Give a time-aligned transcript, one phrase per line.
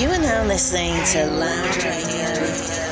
[0.00, 2.89] You are now listening to Loud Radio.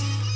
[0.00, 0.29] 'Cause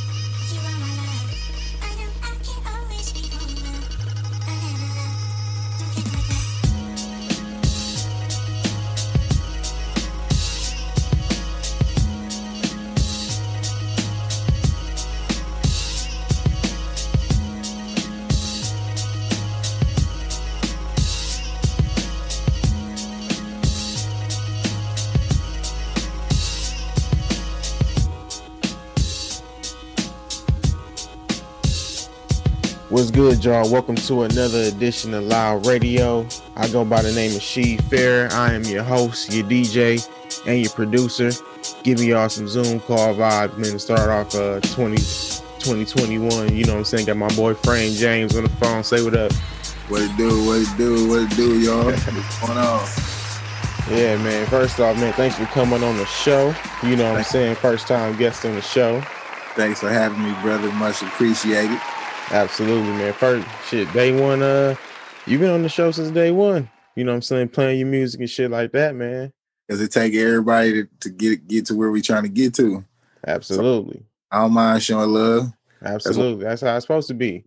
[33.15, 33.71] good, y'all?
[33.71, 36.27] Welcome to another edition of Loud Radio.
[36.57, 38.29] I go by the name of She Fair.
[38.33, 40.05] I am your host, your DJ,
[40.49, 41.31] and your producer.
[41.85, 46.57] Giving y'all some Zoom call vibes, man, to start off uh 20, 2021.
[46.57, 47.07] You know what I'm saying?
[47.07, 48.83] Got my boy Frame James on the phone.
[48.83, 49.33] Say what up.
[49.87, 51.85] What it do, what it do, what it do, y'all?
[51.85, 52.89] What's going on?
[53.97, 54.45] Yeah, man.
[54.47, 56.53] First off, man, thanks for coming on the show.
[56.83, 57.55] You know what I'm saying?
[57.55, 59.01] First time guest on the show.
[59.55, 60.73] Thanks for having me, brother.
[60.73, 61.79] Much appreciated.
[62.31, 63.13] Absolutely, man.
[63.13, 64.75] First shit, day one, uh,
[65.27, 66.69] you've been on the show since day one.
[66.97, 67.49] You know what I'm saying?
[67.49, 69.33] Playing your music and shit like that, man.
[69.69, 72.85] Does it take everybody to, to get get to where we're trying to get to.
[73.27, 74.03] Absolutely.
[74.31, 75.53] I don't mind showing love.
[75.83, 76.45] Absolutely.
[76.45, 77.45] That's how it's supposed to be.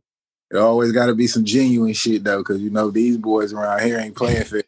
[0.52, 3.82] It always got to be some genuine shit though, because you know these boys around
[3.82, 4.64] here ain't playing fair.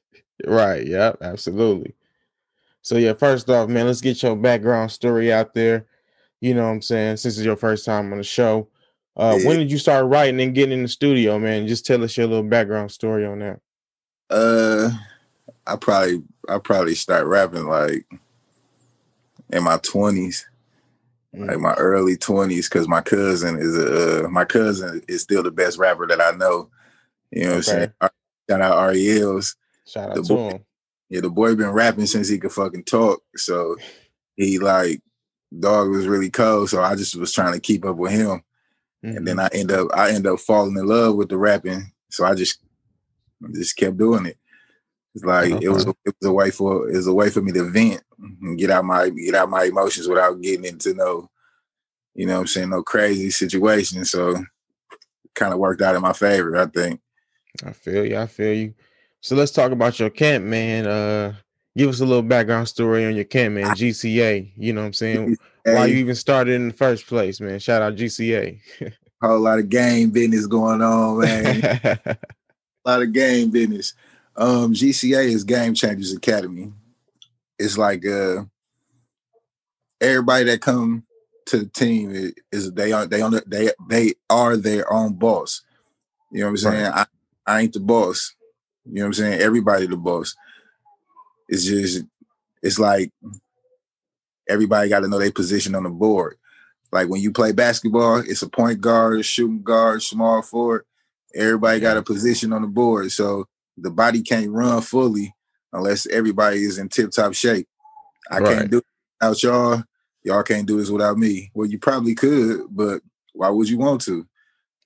[0.46, 0.86] Right.
[0.86, 1.20] Yep.
[1.22, 1.96] Absolutely.
[2.82, 5.86] So yeah, first off, man, let's get your background story out there.
[6.42, 7.18] You know what I'm saying?
[7.18, 8.68] Since it's your first time on the show.
[9.20, 9.48] Uh Yeah.
[9.48, 11.68] when did you start writing and getting in the studio, man?
[11.68, 13.60] Just tell us your little background story on that.
[14.30, 14.92] Uh,
[15.68, 18.06] I probably I probably start rapping like
[19.52, 20.46] in my twenties,
[21.36, 21.48] Mm.
[21.48, 25.52] like my early twenties, because my cousin is a uh, my cousin is still the
[25.52, 26.70] best rapper that I know.
[27.32, 27.92] You know what I'm saying?
[28.50, 29.56] Shout out Ariel's.
[29.86, 30.66] Shout out The to boy- him.
[31.10, 33.22] Yeah, the boy been rapping since he could fucking talk.
[33.36, 33.76] So
[34.38, 35.02] he like
[35.60, 36.70] dog was really cold.
[36.70, 38.42] So I just was trying to keep up with him.
[39.04, 39.18] Mhm.
[39.18, 41.92] And then I end up I end up falling in love with the rapping.
[42.10, 42.60] So I just
[43.54, 44.38] just kept doing it.
[45.16, 45.98] It's like it was Okay.
[46.06, 48.70] it was a way for it was a way for me to vent and get
[48.70, 51.30] out my get out my emotions without getting into no,
[52.14, 54.04] you know what I'm saying, no crazy situation.
[54.06, 54.36] So
[55.36, 57.00] kind of worked out in my favor, I think.
[57.64, 58.18] I feel you.
[58.18, 58.74] I feel you.
[59.22, 60.86] So let's talk about your camp, man.
[60.86, 61.36] Uh,
[61.80, 63.74] give us a little background story on your camp, man.
[63.74, 64.52] GCA.
[64.58, 65.38] You know what I'm saying?
[65.64, 67.58] Why you even started in the first place, man?
[67.60, 68.60] Shout out GCA.
[69.22, 71.62] whole lot of game business going on, man.
[72.06, 72.18] a
[72.86, 73.94] lot of game business.
[74.36, 76.74] Um, GCA is Game Changers Academy.
[77.58, 78.44] It's like uh,
[80.02, 81.04] everybody that come
[81.46, 85.62] to the team is, they are they on the- they they are their own boss.
[86.32, 86.86] You know what I'm saying?
[86.86, 87.06] I,
[87.48, 88.36] I ain't the boss.
[88.86, 89.42] You know what I'm saying?
[89.42, 90.36] Everybody the boss.
[91.50, 92.06] It's just
[92.64, 93.12] it's like
[94.50, 96.38] everybody got to know their position on the board.
[96.92, 100.86] Like when you play basketball, it's a point guard, shooting guard, small forward.
[101.36, 103.12] Everybody got a position on the board.
[103.12, 103.48] So
[103.78, 105.36] the body can't run fully
[105.74, 107.68] unless everybody is in tip top shape.
[108.32, 108.58] I Right.
[108.60, 108.86] can't do it
[109.22, 109.84] without y'all.
[110.24, 111.52] Y'all can't do this without me.
[111.56, 113.02] Well, you probably could, but
[113.34, 114.28] why would you want to?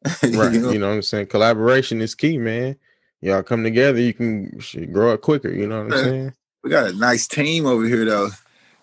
[0.24, 0.54] You Right.
[0.54, 0.72] know?
[0.72, 1.28] You know what I'm saying?
[1.28, 2.78] Collaboration is key, man.
[3.22, 4.52] Y'all come together, you can
[4.92, 5.50] grow up quicker.
[5.50, 6.34] You know what I'm saying?
[6.64, 8.30] We got a nice team over here, though.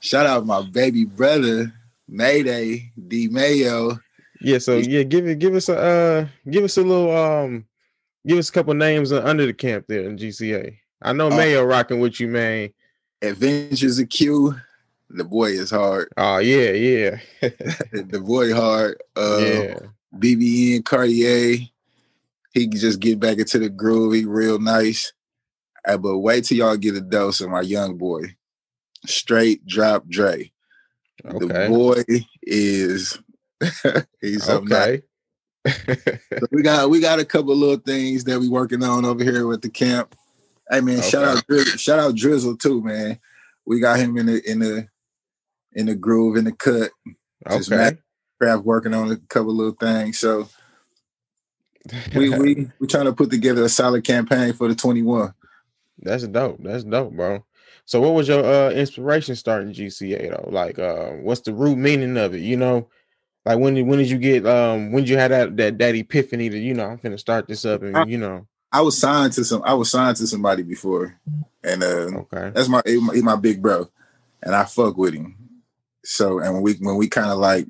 [0.00, 1.72] Shout out my baby brother,
[2.08, 3.98] Mayday, D Mayo.
[4.40, 4.58] Yeah.
[4.58, 7.66] So yeah, give it, give us a, uh, give us a little, um,
[8.26, 10.76] give us a couple names under the camp there in GCA.
[11.02, 12.70] I know Uh, Mayo rocking with you, man.
[13.22, 14.54] Adventures of Q.
[15.10, 16.08] The boy is hard.
[16.16, 17.18] Oh yeah, yeah,
[17.92, 19.02] The boy hard.
[19.16, 19.78] Uh, yeah.
[20.16, 21.66] BBN Cartier.
[22.52, 24.14] He can just get back into the groove.
[24.14, 25.12] He real nice.
[25.86, 28.36] Uh, but wait till y'all get a dose of my young boy.
[29.06, 30.52] Straight drop Dre.
[31.24, 32.02] The boy
[32.42, 33.18] is
[34.20, 34.48] he's.
[34.48, 35.02] Okay.
[35.66, 39.46] So we got we got a couple little things that we working on over here
[39.46, 40.14] with the camp.
[40.70, 43.18] Hey man, shout out Drizzle, shout out Drizzle too, man.
[43.66, 44.88] We got him in the in the
[45.72, 46.90] in the groove in the cut.
[47.50, 47.98] Just okay.
[48.40, 50.18] Craft working on a couple little things.
[50.18, 50.48] So
[52.14, 55.34] we we we trying to put together a solid campaign for the 21.
[56.02, 56.58] That's dope.
[56.60, 57.44] That's dope, bro.
[57.84, 60.50] So what was your uh inspiration starting GCA though?
[60.50, 62.40] Like uh what's the root meaning of it?
[62.40, 62.88] You know,
[63.44, 65.94] like when did when did you get um when did you had that that that
[65.94, 68.98] epiphany that you know I'm gonna start this up and Uh, you know I was
[68.98, 71.18] signed to some I was signed to somebody before.
[71.64, 72.50] And uh okay.
[72.54, 73.90] that's my he my, he my big bro.
[74.42, 75.36] And I fuck with him.
[76.04, 77.66] So and when we when we kind of like,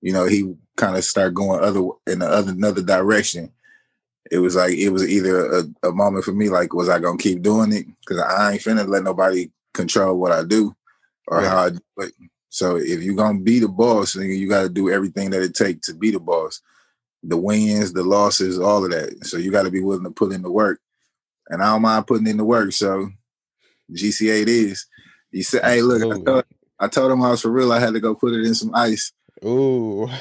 [0.00, 3.52] you know, he kind of start going other in the other another direction.
[4.30, 7.18] It was like it was either a, a moment for me, like, was I gonna
[7.18, 7.86] keep doing it?
[8.00, 10.74] Because I ain't finna let nobody control what I do
[11.28, 11.46] or Right.
[11.48, 12.12] how I do it.
[12.48, 15.86] So if you're gonna be the boss, then you gotta do everything that it takes
[15.88, 16.60] to be the boss.
[17.22, 19.26] The wins, the losses, all of that.
[19.26, 20.80] So you gotta be willing to put in the work.
[21.48, 22.72] And I don't mind putting in the work.
[22.72, 23.10] So
[23.92, 24.86] GCA it is.
[25.32, 26.44] You said, hey, look, I told,
[26.80, 27.72] I told him I was for real.
[27.72, 29.12] I had to go put it in some ice.
[29.44, 30.08] Ooh.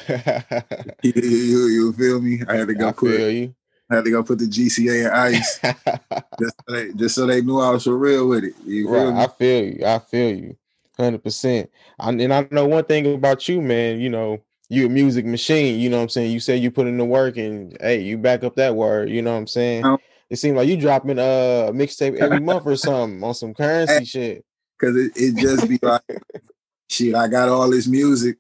[1.04, 2.42] You, you- you feel me?
[2.48, 3.56] I had to go I put feel you.
[3.94, 5.60] I had to go put the GCA in ice
[6.40, 8.56] just so they, just so they knew I was for real with it.
[8.66, 9.14] You feel right.
[9.14, 9.22] me?
[9.22, 9.86] I feel you.
[9.86, 10.58] I feel you.
[10.98, 11.70] Hundred percent.
[12.00, 14.00] And I know one thing about you, man.
[14.00, 15.80] You know, you're a music machine.
[15.80, 16.32] You know what I'm saying.
[16.32, 19.10] You say you put in the work, and hey, you back up that word.
[19.10, 19.86] You know what I'm saying.
[19.86, 20.00] Um,
[20.30, 24.46] it seems like you dropping a mixtape every month or something on some currency shit.
[24.82, 26.02] Cause it, it just be like,
[26.90, 28.38] shit, I got all this music.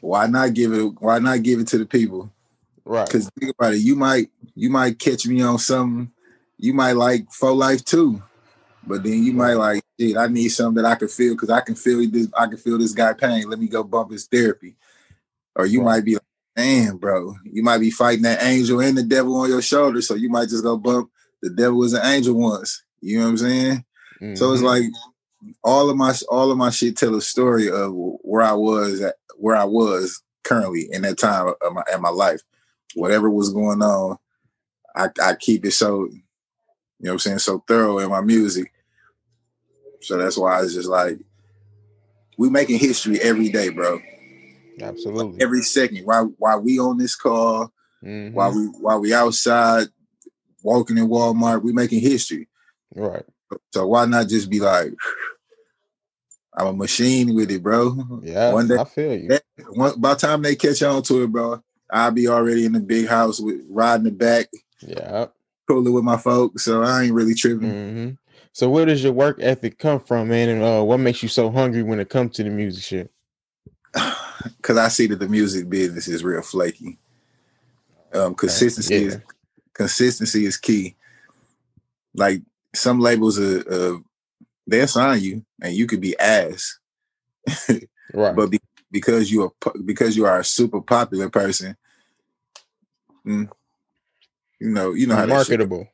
[0.00, 0.92] Why not give it?
[0.98, 2.30] Why not give it to the people?
[2.88, 3.06] Right.
[3.06, 6.10] Because think about it, you might you might catch me on something.
[6.56, 8.22] You might like for life too,
[8.86, 11.60] but then you might like, shit, I need something that I can feel because I
[11.60, 12.28] can feel this.
[12.36, 13.48] I can feel this guy pain.
[13.48, 14.76] Let me go bump his therapy.
[15.54, 15.96] Or you Right.
[15.96, 16.22] might be like,
[16.56, 20.14] damn, bro, you might be fighting that angel and the devil on your shoulder, so
[20.14, 21.10] you might just go bump
[21.42, 22.82] the devil was an angel once.
[23.00, 23.84] You know what I'm saying?
[24.36, 24.64] So it's Mhm.
[24.64, 24.84] like
[25.62, 29.16] all of my all of my shit tell a story of where I was at
[29.36, 32.40] where I was currently in that time of my in my life.
[32.94, 34.16] Whatever was going on,
[34.96, 38.72] I, I keep it so you know what I'm saying, so thorough in my music.
[40.00, 41.18] So that's why it's just like
[42.36, 44.00] we making history every day, bro.
[44.80, 45.40] absolutely.
[45.42, 46.04] Every second.
[46.04, 47.72] While while we on this call,
[48.04, 48.32] Mhm.
[48.32, 49.88] while we while we outside
[50.62, 52.48] walking in Walmart, we making history.
[52.94, 53.24] right.
[53.72, 54.92] So why not just be like,
[56.54, 58.20] I'm a machine with it, bro.
[58.22, 58.52] Yeah.
[58.52, 59.28] One day, I feel you.
[59.28, 62.72] that- one, by the time they catch on to it, bro, I'll be already in
[62.72, 64.48] the big house with riding the back,
[64.80, 65.26] Yeah.
[65.66, 66.64] cooling with my folks.
[66.64, 67.70] So I ain't really tripping.
[67.70, 68.10] hmm
[68.52, 70.48] So where does your work ethic come from, man?
[70.48, 73.10] And uh, what makes you so hungry when it comes to the music shit?
[74.62, 76.98] Cause I see that the music business is real flaky.
[78.12, 79.00] Um, consistency Yeah.
[79.08, 79.18] is
[79.74, 80.96] consistency is key.
[82.14, 82.42] Like
[82.74, 83.98] some labels, uh, uh
[84.66, 86.78] they'll sign you and you could be ass,
[88.12, 88.34] Right.
[88.36, 91.76] but be, because you are because you are a super popular person,
[93.26, 93.48] mm,
[94.60, 95.86] you know you know how marketable.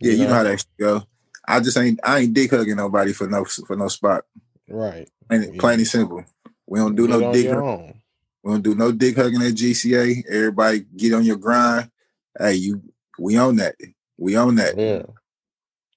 [0.00, 1.02] yeah you know how that go.
[1.46, 4.24] I just ain't I ain't dick hugging nobody for no for no spot.
[4.68, 5.08] Right.
[5.28, 5.60] Plain, Yeah.
[5.60, 6.24] plain and simple.
[6.66, 7.50] We don't do Get no dick.
[7.50, 7.94] hug-
[8.44, 10.24] We don't do no dick hugging at GCA.
[10.30, 11.90] Everybody get on your grind.
[12.38, 12.82] Hey, you
[13.18, 13.74] we own that.
[14.16, 14.76] We own that.
[14.78, 15.02] Yeah.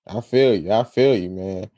[0.07, 0.71] I feel you.
[0.71, 1.69] I feel you, man.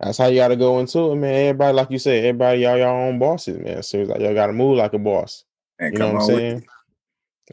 [0.00, 1.34] That's how you gotta go into it, man.
[1.34, 3.82] Everybody, like you said, everybody y'all your own bosses, man.
[3.82, 5.44] So it's like y'all gotta move like a boss.
[5.78, 6.56] And You know what I'm saying?
[6.56, 6.64] it.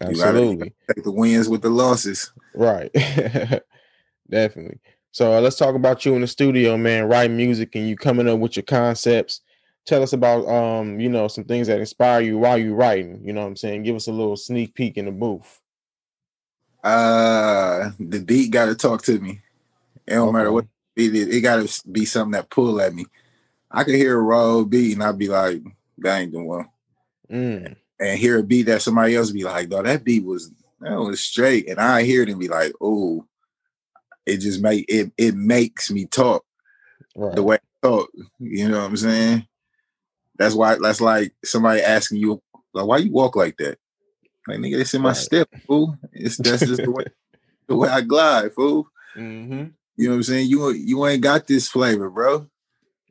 [0.09, 0.73] You gotta- Absolutely.
[0.95, 2.31] Take the wins with the losses.
[2.53, 2.91] Right.
[4.29, 4.79] Definitely.
[5.11, 8.27] So uh, let's talk about you in the studio, man, writing music and you coming
[8.27, 9.41] up with your concepts.
[9.85, 13.21] Tell us about um, you know, some things that inspire you while you're writing.
[13.23, 13.83] You know what I'm saying?
[13.83, 15.61] Give us a little sneak peek in the booth.
[16.83, 19.41] Uh, the beat got to talk to me.
[20.07, 21.33] It don't matter what beat it.
[21.33, 23.05] It got to be something that pull at me.
[23.71, 25.61] I could hear a raw beat and I'd be like,
[25.99, 26.67] "That ain't the one."
[27.31, 30.95] Mm, And hear a beat that somebody else be like, "Though that beat was that
[30.99, 33.25] was straight," and I hear it and be like, "Oh."
[34.25, 35.11] It just make it.
[35.17, 36.45] It makes me talk
[37.13, 37.35] right.
[37.35, 38.09] the way I talk.
[38.39, 39.45] You know what I'm saying?
[40.37, 40.77] That's why.
[40.81, 42.41] That's like somebody asking you,
[42.73, 43.79] like, "Why you walk like that?"
[44.47, 45.17] Like, nigga, it's in my Right.
[45.17, 45.97] step, fool.
[46.13, 47.03] It's that's just the way
[47.67, 48.87] the way I glide, fool.
[49.17, 49.65] mm-hmm.
[49.95, 50.49] You know what I'm saying?
[50.49, 52.47] You you ain't got this flavor, bro.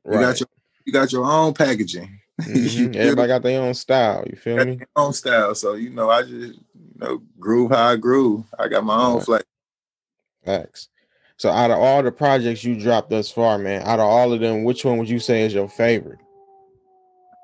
[0.05, 0.49] You got your
[0.85, 2.19] you got your own packaging.
[2.43, 2.97] Mhm.
[2.97, 4.25] Everybody got their own style.
[4.29, 4.73] You feel got me?
[4.79, 5.55] your own style.
[5.55, 6.59] So you know, I just you
[6.97, 8.45] know groove how I groove.
[8.59, 9.25] I got my own Right.
[9.25, 9.45] flavor.
[10.45, 10.89] Facts.
[11.37, 14.41] So out of all the projects you dropped thus far, man, out of all of
[14.41, 16.19] them, which one would you say is your favorite?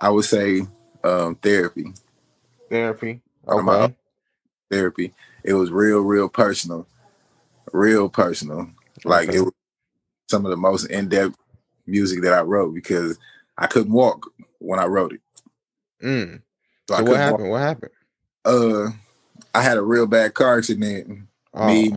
[0.00, 0.62] I would say
[1.04, 1.92] um therapy.
[2.68, 3.20] Therapy.
[3.48, 3.94] Out of my Okay.
[4.70, 5.14] therapy.
[5.44, 6.86] It was real, real personal.
[7.72, 8.70] Real personal.
[9.04, 9.52] Like it was
[10.28, 11.36] some of the most in-depth
[11.86, 13.18] music that I wrote because
[13.56, 15.20] I couldn't walk when I wrote it.
[16.02, 16.42] Mm.
[16.88, 17.30] So, I So what couldn't walk.
[17.30, 17.50] happened?
[17.50, 17.92] What happened?
[18.44, 18.90] Uh
[19.54, 21.22] I had a real bad car accident.
[21.54, 21.94] Oh, Me,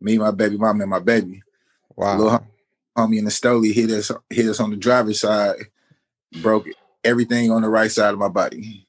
[0.00, 1.42] me, my baby mom, and my baby.
[1.96, 2.16] wow.
[2.18, 2.46] little
[2.96, 5.56] homie in the stoli hit us hit us on the driver's side,
[6.42, 6.66] broke
[7.02, 8.86] everything on the right side of my body.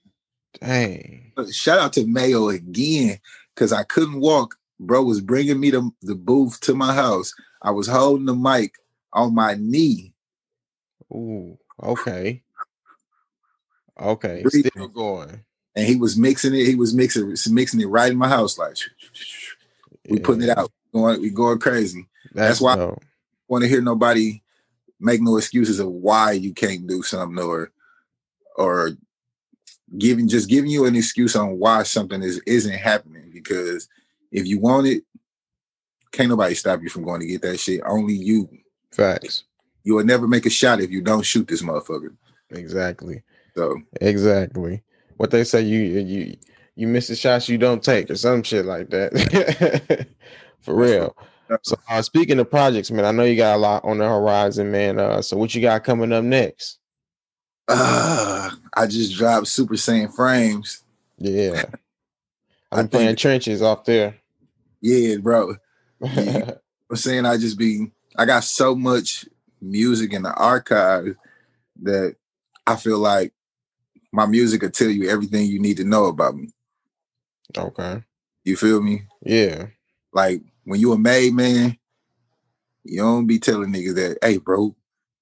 [0.59, 1.31] Dang.
[1.51, 3.19] Shout out to Mayo again,
[3.53, 4.55] because I couldn't walk.
[4.79, 7.33] Bro was bringing me the, the booth to my house.
[7.61, 8.73] I was holding the mic
[9.13, 10.13] on my knee.
[11.13, 11.57] Ooh.
[11.81, 12.43] Okay.
[13.99, 14.41] Okay.
[14.43, 14.71] Breathing.
[14.73, 15.43] Still going.
[15.75, 16.65] And he was mixing it.
[16.65, 18.57] He was mixing mixing it right in my house.
[18.57, 18.77] Like
[20.09, 20.71] we putting it out.
[20.93, 22.07] Going we going crazy.
[22.33, 23.03] That's, That's why- dope.
[23.47, 24.41] Want to hear nobody
[24.99, 27.71] make no excuses of why you can't do something or
[28.57, 28.91] or
[29.97, 33.87] giving just giving you an excuse on why something is isn't happening because
[34.35, 35.03] if you want it
[36.11, 38.47] can't nobody stop you from going to get that shit only you
[38.91, 39.43] Facts.
[39.83, 42.15] you will never make a shot if you don't shoot this motherfucker
[42.51, 43.23] Exactly.
[43.55, 44.83] so Exactly.
[45.17, 46.37] What they say you you
[46.75, 50.07] you miss the shots you don't take or some shit like that.
[50.61, 51.15] For real.
[51.63, 54.71] So uh, speaking of projects, man, I know you got a lot on the horizon,
[54.71, 54.99] man.
[54.99, 56.79] Uh, so what you got coming up next?
[57.67, 60.83] uh, i just dropped super saiyan frames
[61.17, 61.63] Yeah.
[62.71, 64.15] I'm playing trenches off there.
[64.85, 65.55] Yeah bro.
[66.03, 69.25] I'm saying i just be i got so much
[69.61, 71.15] music in the archive
[71.81, 72.15] that
[72.67, 73.33] i feel like
[74.11, 76.49] my music will tell you everything you need to know about me.
[77.57, 78.01] Okay.
[78.45, 79.03] you feel me?
[79.21, 79.67] Yeah.
[80.13, 81.77] like when you a made man
[82.83, 84.75] you don't be telling niggas that hey bro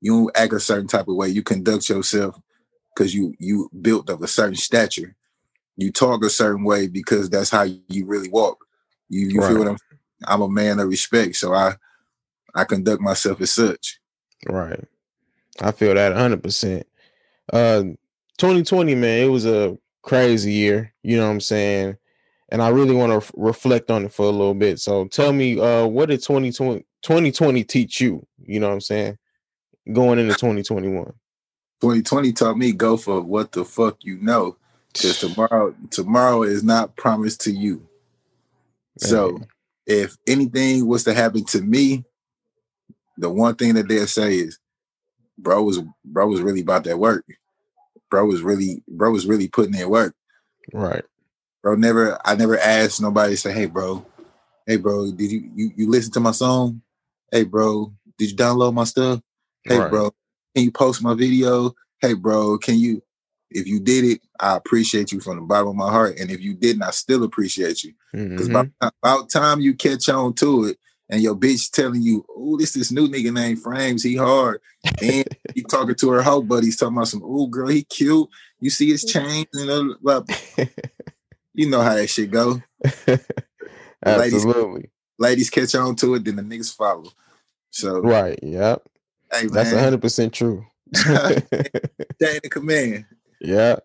[0.03, 1.29] you don't act a certain type of way.
[1.29, 2.37] You conduct yourself
[2.93, 5.15] because you you built of a certain stature.
[5.77, 8.65] You talk a certain way because that's how you really walk
[9.13, 9.49] you you Right.
[9.49, 9.77] feel what i'm
[10.25, 11.73] i'm a man of respect so i
[12.55, 13.99] i conduct myself as such
[14.47, 14.83] Right.
[15.61, 16.83] I feel that 100%.
[17.51, 17.83] Uh
[18.39, 21.97] 2020 man, it was a crazy year, you know what I'm saying?
[22.49, 24.79] And I really want to reflect on it for a little bit.
[24.79, 29.17] So tell me uh what did 2020 2020 teach you, you know what I'm saying?
[29.91, 31.05] Going into 2021.
[31.81, 34.55] 2020 taught me go for what the fuck you know
[34.93, 37.85] because tomorrow tomorrow is not promised to you
[38.97, 39.39] so
[39.85, 42.03] if anything was to happen to me
[43.17, 44.59] the one thing that they'll say is
[45.37, 47.25] bro was bro was really about that work.
[48.09, 50.15] Bro was really bro was really putting in work.
[50.73, 51.03] Right.
[51.61, 54.05] bro never i never asked nobody to say hey bro.
[54.65, 56.81] Hey bro did you you, you listen to my song?
[57.31, 59.21] Hey bro did you download my stuff?
[59.63, 59.89] Hey Right.
[59.89, 60.11] bro
[60.55, 61.73] can you post my video?
[61.99, 63.03] Hey bro can you
[63.53, 66.39] if you did it i appreciate you from the bottom of my heart and if
[66.41, 68.69] you didn't i still appreciate you because Mhm.
[68.79, 70.77] about, about time you catch on to it
[71.09, 74.59] and your bitch telling you oh this this new nigga named frames he hard
[75.01, 78.27] and you talking to her hoe buddies talking about some oh girl he cute
[78.59, 80.65] you see his chains and uh, blah, blah."
[81.53, 82.61] you know how that shit go
[84.05, 84.89] ladies- Absolutely.
[85.19, 87.11] ladies catch on to it then the niggas follow
[87.71, 88.39] so Right.
[88.43, 88.83] Yep.
[89.31, 90.65] hey That's man 100% true.
[92.21, 93.05] chain of command
[93.43, 93.77] Yeah.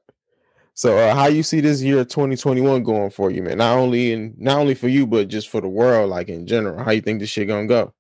[0.74, 3.58] So uh, how you see this year 2021 going for you, man?
[3.58, 6.82] Not only in not only for you, but just for the world, like in general.
[6.82, 7.92] How you think this shit gonna go?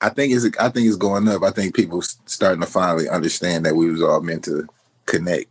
[0.00, 1.42] I think it's I think it's going up.
[1.42, 4.66] I think people starting to finally understand that we was all meant to
[5.04, 5.50] connect.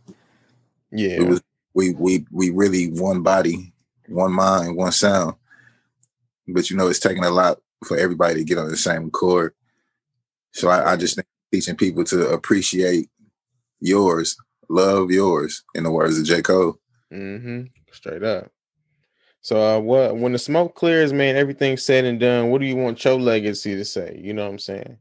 [0.90, 1.20] Yeah.
[1.20, 1.40] It was
[1.72, 3.72] we we we really one body,
[4.08, 5.36] one mind, one sound.
[6.48, 9.54] But you know, it's taking a lot for everybody to get on the same accord.
[10.52, 13.08] So I, I just think teaching people to appreciate
[13.80, 14.36] yours,
[14.70, 16.40] love yours, in the words of J.
[16.40, 16.78] Cole.
[17.12, 17.64] Mm-hmm.
[17.92, 18.50] Straight up.
[19.42, 22.50] So uh what when the smoke clears, man, everything's said and done.
[22.50, 24.20] What do you want your legacy to say?
[24.22, 24.98] You know what I'm saying?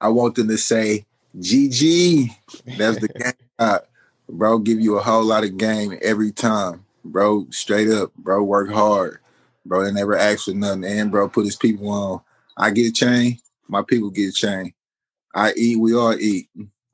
[0.00, 1.04] I want them to say,
[1.38, 2.30] GG.
[2.78, 3.32] That's the game.
[3.58, 3.80] Uh,
[4.28, 6.84] bro, give you a whole lot of game every time.
[7.04, 8.14] Bro, straight up.
[8.14, 9.18] Bro, work hard.
[9.66, 10.84] Bro, they never ask for nothing.
[10.84, 12.20] And bro, put his people on.
[12.56, 14.72] I get a chain, my people get a chain.
[15.34, 16.48] I eat, we all eat.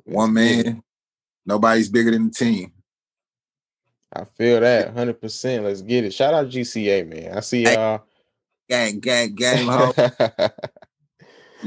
[0.05, 0.83] One man,
[1.47, 2.73] nobody's bigger than the team.
[4.13, 6.13] I feel that 100 percent Let's get it.
[6.15, 7.37] Shout out GCA, man.
[7.37, 8.05] I see y'all.
[8.69, 9.93] Gang, gang, gang.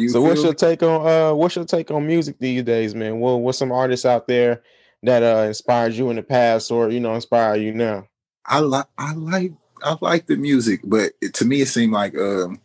[0.10, 3.20] So what's your take on uh what's your take on music these days, man?
[3.20, 4.62] What what's some artists out there
[5.04, 8.08] that uh inspired you in the past or you know inspire you now?
[8.46, 9.52] I like I like
[9.84, 12.62] I like the music, but it, to me it seemed like um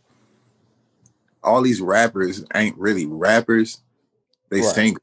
[1.43, 3.81] all these rappers ain't really rappers.
[4.49, 4.75] They Right.
[4.75, 4.97] sing.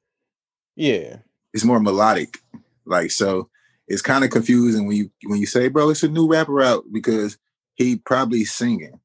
[0.75, 1.19] Yeah.
[1.53, 2.39] It's more melodic.
[2.85, 3.49] Like so
[3.89, 6.85] it's kind of confusing when you when you say, bro, it's a new rapper out
[6.93, 7.39] because
[7.75, 8.99] he probably singing.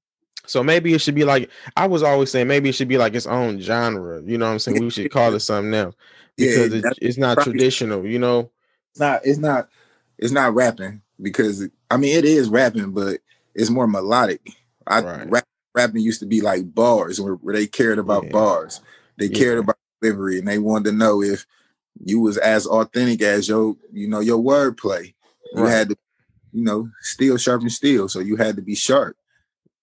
[0.45, 3.15] So maybe it should be like I was always saying maybe it should be like
[3.15, 4.21] its own genre.
[4.25, 4.81] You know what I'm saying?
[4.83, 5.95] We should call it something else
[6.37, 8.49] Yeah, because it, it's not probably- traditional, you know.
[8.91, 9.69] it's not it's not
[10.17, 13.19] it's not rapping because I mean it is rapping, but
[13.55, 14.41] it's more melodic.
[14.85, 15.29] I Right.
[15.29, 15.43] rap,
[15.75, 18.31] rapping used to be like bars where, where they cared about Yeah.
[18.31, 18.79] bars.
[19.19, 21.45] They cared about delivery and they wanted to know if
[22.03, 25.13] you was as authentic as your you know your wordplay.
[25.53, 25.71] You Right.
[25.71, 25.97] had to,
[26.51, 28.09] you know, steel sharpen steel.
[28.09, 29.15] So you had to be sharp.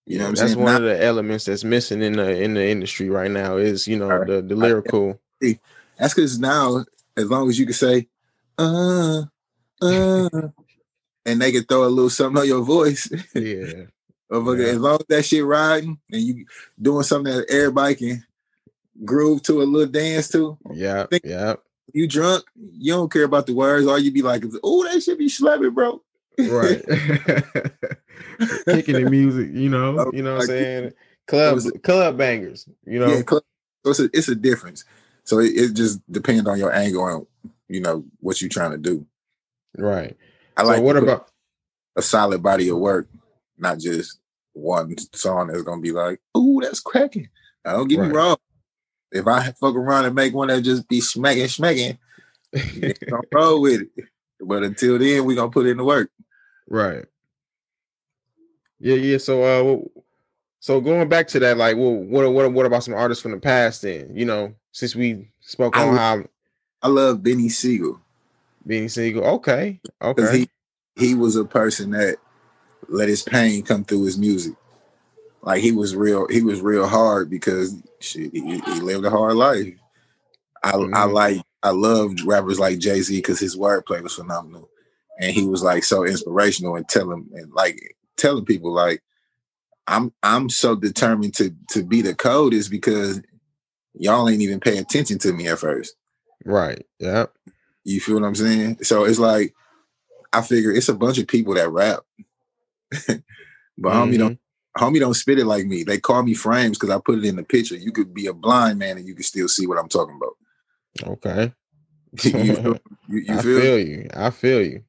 [0.06, 0.62] You know what I'm that's saying?
[0.62, 3.88] one Not- of the elements that's missing in the in the industry right now is
[3.88, 4.26] you know Right.
[4.26, 5.18] the the lyrical.
[5.40, 6.84] That's because now,
[7.16, 8.08] as long as you can say,
[8.58, 9.22] uh,
[9.80, 10.28] uh,
[11.24, 13.40] and they can throw a little something on your voice, yeah.
[14.30, 14.64] Yeah.
[14.66, 16.46] As long as that shit riding and you
[16.80, 18.26] doing something that everybody can
[19.04, 21.06] groove to a little dance to, Yeah.
[21.22, 21.54] Yeah.
[21.92, 23.86] You drunk, you don't care about the words.
[23.86, 26.02] All you be like, oh, that should be slapping, bro.
[26.38, 26.82] Right.
[28.66, 30.92] Kicking the music, you know, Oh, you know what I'm saying?
[31.26, 33.06] Club was club bangers, you know.
[33.08, 33.44] Yeah, cl-
[33.84, 34.84] so it's a, it's a difference.
[35.24, 37.26] So it, it just depends on your angle and
[37.68, 39.06] you know what you're trying to do.
[39.78, 40.16] Right.
[40.56, 41.28] I so like what about
[41.96, 43.08] a solid body of work,
[43.56, 44.18] not just
[44.52, 47.28] one song that's gonna be like, "Ooh, that's cracking."
[47.64, 48.08] Now, don't get Right.
[48.10, 48.36] me wrong.
[49.14, 51.98] If I fuck around and make one that just be smacking, smacking,
[52.52, 54.08] gonna roll with it.
[54.40, 56.10] But until then, we gonna put in the work.
[56.68, 57.04] right.
[58.80, 59.18] Yeah, yeah.
[59.18, 60.00] So uh
[60.58, 63.38] so going back to that, like well, what what what about some artists from the
[63.38, 64.10] past then?
[64.14, 66.24] You know, since we spoke I on how
[66.82, 68.00] I love Beanie Sigel
[68.66, 69.24] Beanie Sigel.
[69.24, 69.80] Okay.
[70.00, 70.48] because Okay.
[70.96, 72.16] he he was a person that
[72.88, 74.54] let his pain come through his music.
[75.44, 79.36] Like he was real, he was real hard because shit, he, he lived a hard
[79.36, 79.74] life.
[80.64, 81.12] I I Mhm.
[81.12, 84.70] like I loved rappers like Jay Z because his wordplay was phenomenal,
[85.20, 89.02] and he was like so inspirational and telling and like telling people like
[89.86, 93.22] I'm I'm so determined to to be the code is because
[93.94, 95.96] y'all ain't even pay attention to me at first.
[96.44, 96.84] right.
[97.00, 97.26] Yeah.
[97.84, 98.78] You feel what I'm saying?
[98.82, 99.54] So it's like
[100.32, 102.00] I figure it's a bunch of people that rap,
[103.78, 104.38] but homie don't
[104.76, 105.84] homie don't spit it like me.
[105.84, 107.76] They call me frames because I put it in the picture.
[107.76, 111.10] You could be a blind man and you can still see what I'm talking about.
[111.10, 111.52] Okay.
[112.22, 113.60] you feel, you, you I feel?
[113.60, 114.08] feel you.
[114.14, 114.84] I feel you.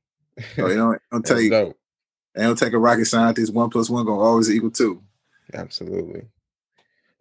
[0.55, 1.77] So it don't, don't take dope.
[2.35, 3.53] don't take a rocket scientist.
[3.53, 5.01] One plus one gonna always equal two.
[5.53, 6.23] Absolutely.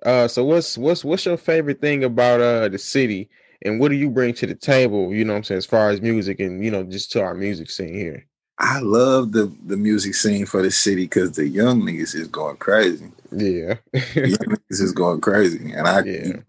[0.04, 3.30] Uh, so what's what's what's your favorite thing about uh the city,
[3.62, 5.14] and what do you bring to the table?
[5.14, 7.34] You know, what I'm saying as far as music and you know just to our
[7.34, 8.26] music scene here.
[8.58, 12.56] I love the the music scene for the city because the young niggas is going
[12.56, 13.10] crazy.
[13.32, 13.76] Yeah.
[13.92, 16.26] Young niggas is going crazy, and I Yeah.
[16.26, 16.44] you,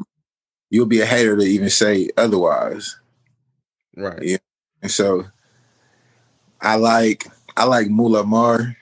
[0.69, 2.97] you'll be a hater to even say otherwise.
[3.97, 4.21] right.
[4.21, 4.37] Yeah.
[4.81, 5.25] And so
[6.61, 8.75] I like I like Mula Mar.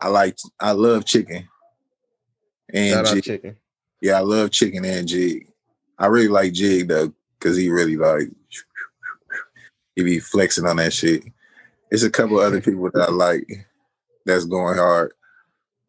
[0.00, 1.48] I like I love chicken.
[2.72, 3.24] And Jig.
[3.24, 3.56] chicken.
[4.02, 5.48] yeah, I love chicken and jig.
[5.98, 8.28] I really like jig though, because he really like
[9.96, 11.24] he be flexing on that shit.
[11.90, 13.46] It's a couple other people that I like
[14.26, 15.12] that's going hard.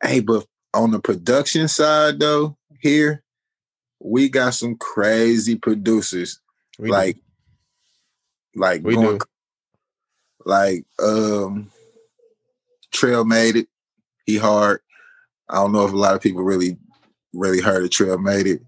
[0.01, 3.23] Hey, but on the production side though, here
[3.99, 6.39] we got some crazy producers
[6.77, 6.91] We do.
[6.93, 7.17] like
[8.55, 9.25] like We going do.
[10.45, 11.71] like um
[12.91, 13.67] trail made it
[14.25, 14.79] he hard
[15.49, 16.77] i don't know if a lot of people really
[17.33, 18.61] really heard of trail made it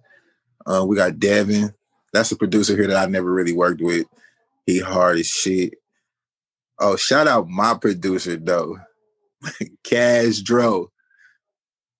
[0.67, 1.74] uh, we got devin
[2.13, 4.06] that's a producer here that i never really worked with
[4.65, 5.74] he hard as shit
[6.82, 8.78] oh shout out my producer though
[9.84, 10.91] cash dro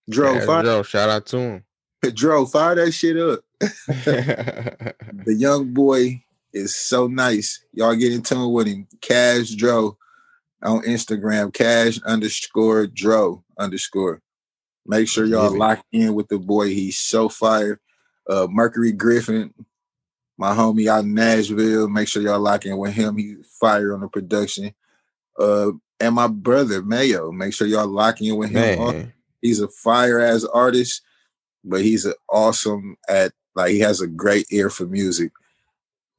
[0.10, 1.64] dro find, Joe, shout out to him.
[2.16, 3.42] Dro, fire that shit up.
[5.24, 7.64] The young boy is so nice.
[7.74, 8.88] Y'all get in tune with him.
[9.02, 9.98] Cash Dro
[10.64, 11.54] on Instagram.
[11.54, 14.22] Cash underscore Dro underscore.
[14.88, 16.70] Make sure y'all lock in with the boy.
[16.70, 17.80] He's so fire.
[18.28, 19.54] Uh, Mercury Griffin,
[20.42, 21.88] my homie out in Nashville.
[21.88, 23.16] Make sure y'all lock in with him.
[23.16, 24.74] He's fire on the production.
[25.38, 27.32] Uh, and my brother Mayo.
[27.32, 28.80] Make sure y'all lock in with him.
[28.80, 29.14] man.
[29.40, 31.04] He's a fire ass artist,
[31.64, 35.32] but he's an awesome at like he has a great ear for music.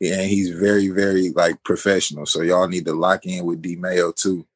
[0.01, 2.25] And he's very, very like professional.
[2.25, 4.47] So y'all need to lock in with D Mayo too.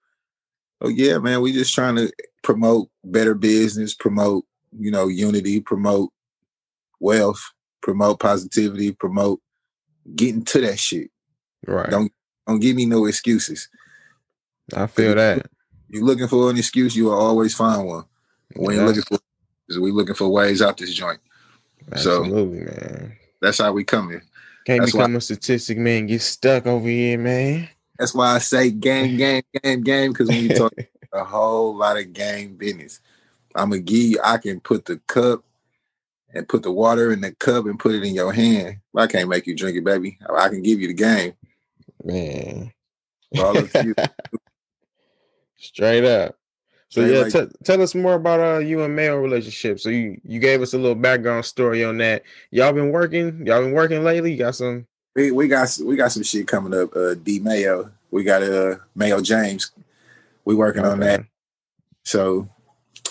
[0.80, 1.40] Oh yeah, man.
[1.40, 2.12] We just trying to
[2.44, 4.44] promote better business, promote,
[4.78, 6.10] you know, unity, promote
[7.00, 7.42] wealth,
[7.82, 9.40] promote positivity, promote
[10.14, 11.10] getting to that shit.
[11.66, 11.90] Right.
[11.90, 12.12] Don't
[12.46, 13.68] don't give me no excuses.
[14.74, 15.46] I feel that.
[15.88, 18.04] You're looking for an excuse, you will always find one.
[18.56, 21.20] We ain't Yes, looking for we looking for ways out this joint.
[21.96, 23.16] so- Absolutely, man.
[23.40, 24.22] That's how we come here.
[24.64, 26.06] Can't That's why- become a statistic, man.
[26.06, 27.68] Get stuck over here, man.
[27.98, 30.12] That's why I say game, game, game, game.
[30.12, 30.72] Because when you talk
[31.12, 33.00] a whole lot of game business,
[33.54, 34.20] I'm gonna give you.
[34.22, 35.44] I can put the cup
[36.34, 38.78] and put the water in the cup and put it in your hand.
[38.92, 40.18] But I can't make you drink it, baby.
[40.34, 41.34] I can give you the game.
[42.04, 42.72] man.
[43.38, 43.94] All up you.
[45.58, 46.36] Straight up.
[46.88, 49.80] So yeah, like- t- tell us more about uh you and Mayo relationship.
[49.80, 52.22] So you you gave us a little background story on that.
[52.50, 53.46] Y'all been working?
[53.46, 54.32] Y'all been working lately?
[54.32, 54.86] You got some?
[55.16, 56.94] we, we got we got some shit coming up.
[56.94, 57.90] Uh, D Mayo.
[58.10, 59.72] We got uh Mayo James.
[60.44, 61.24] We working on that.
[62.04, 62.48] So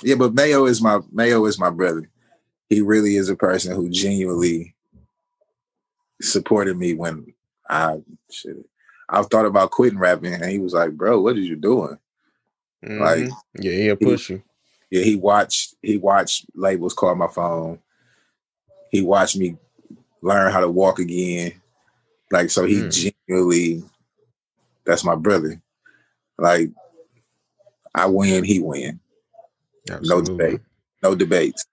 [0.01, 2.09] yeah, but Mayo is my Mayo is my brother.
[2.69, 4.75] He really is a person who genuinely
[6.21, 7.33] supported me when
[7.69, 8.01] I
[8.31, 8.57] shit.
[9.09, 11.97] I thought about quitting rapping, and he was like, "Bro, what are you doing?"
[12.81, 13.31] Like- Mhm.
[13.59, 14.43] yeah, he'll push you.
[14.89, 17.79] Yeah, he watched he watched labels call my phone.
[18.91, 19.57] He watched me
[20.21, 21.61] learn how to walk again.
[22.31, 23.13] Like so, he Mm.
[23.27, 23.83] genuinely
[24.85, 25.61] that's my brother.
[26.37, 26.71] Like
[27.93, 28.99] I win, he win.
[30.09, 30.61] No debate.
[31.03, 31.65] No debates.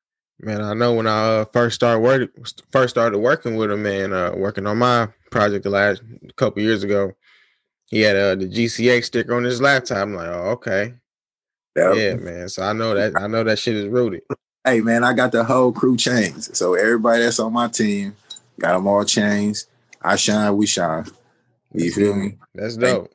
[0.43, 2.31] Man, I know when I uh, first started work,
[2.73, 6.03] first started working with him, and uh, working on my project the last
[6.35, 7.13] couple years ago,
[7.87, 9.99] he had uh, the GCA sticker on his laptop.
[9.99, 10.95] I'm like, oh, okay,
[11.77, 11.93] Yeah.
[11.93, 12.49] yeah, man.
[12.49, 14.23] So I know that I know that shit is rooted.
[14.65, 16.57] Hey man, I got the whole crew chains.
[16.57, 18.17] So everybody that's on my team
[18.59, 19.67] got them all chains.
[20.01, 21.07] I shine, we shine.
[21.73, 22.39] You feel me?
[22.55, 23.13] That's Ain't dope.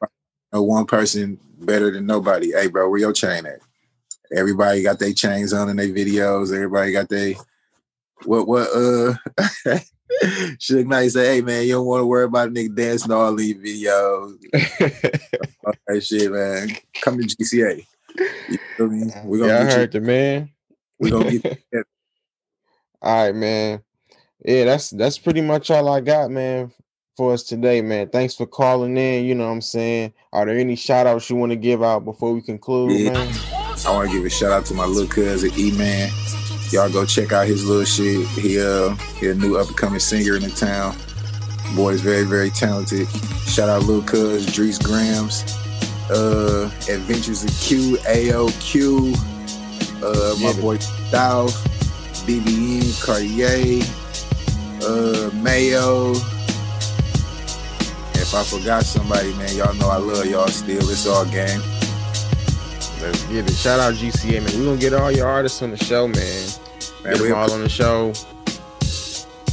[0.53, 2.51] No one person better than nobody.
[2.51, 3.59] Hey, bro, where your chain at?
[4.35, 6.53] Everybody got their chains on in their videos.
[6.53, 7.33] Everybody got their
[8.25, 9.13] what what uh
[10.23, 13.35] Suge Knight say, hey man, you don't want to worry about a nigga dancing all
[13.35, 14.37] these videos.
[15.65, 16.69] All that shit, man.
[17.01, 17.85] Come to GCA.
[18.49, 19.11] You feel me?
[19.25, 20.49] We're gonna yeah, I get heard the man.
[20.97, 21.83] We're gonna get you.
[23.01, 23.81] All right, man.
[24.45, 26.71] Yeah, that's that's pretty much all I got, man,
[27.17, 28.09] for us today, man.
[28.09, 29.25] Thanks for calling in.
[29.25, 30.13] You know what I'm saying?
[30.31, 33.11] Are there any shout outs you want to give out before we conclude, Yeah.
[33.11, 33.66] man?
[33.85, 36.11] I want to give a shout out to my little cousin E Man.
[36.71, 38.27] Y'all go check out his little shit.
[38.29, 40.95] He uh he a new up and coming singer in the town.
[41.75, 43.07] Boy is very very talented.
[43.47, 45.43] Shout out little cuz Drees Grams.
[46.09, 49.15] Uh Adventures of Q AOQ.
[50.03, 50.61] Uh my it.
[50.61, 50.77] boy
[51.11, 51.53] Dolph,
[52.25, 53.83] BBN, Cartier,
[54.83, 56.11] uh Mayo.
[58.15, 60.89] If I forgot somebody, man, y'all know I love y'all still.
[60.89, 61.61] It's all game.
[63.01, 63.53] Let's get it.
[63.53, 64.59] Shout out GCA, man.
[64.59, 66.15] We're gonna get all your artists on the show, man.
[67.03, 68.09] Man, Get we them all on the show.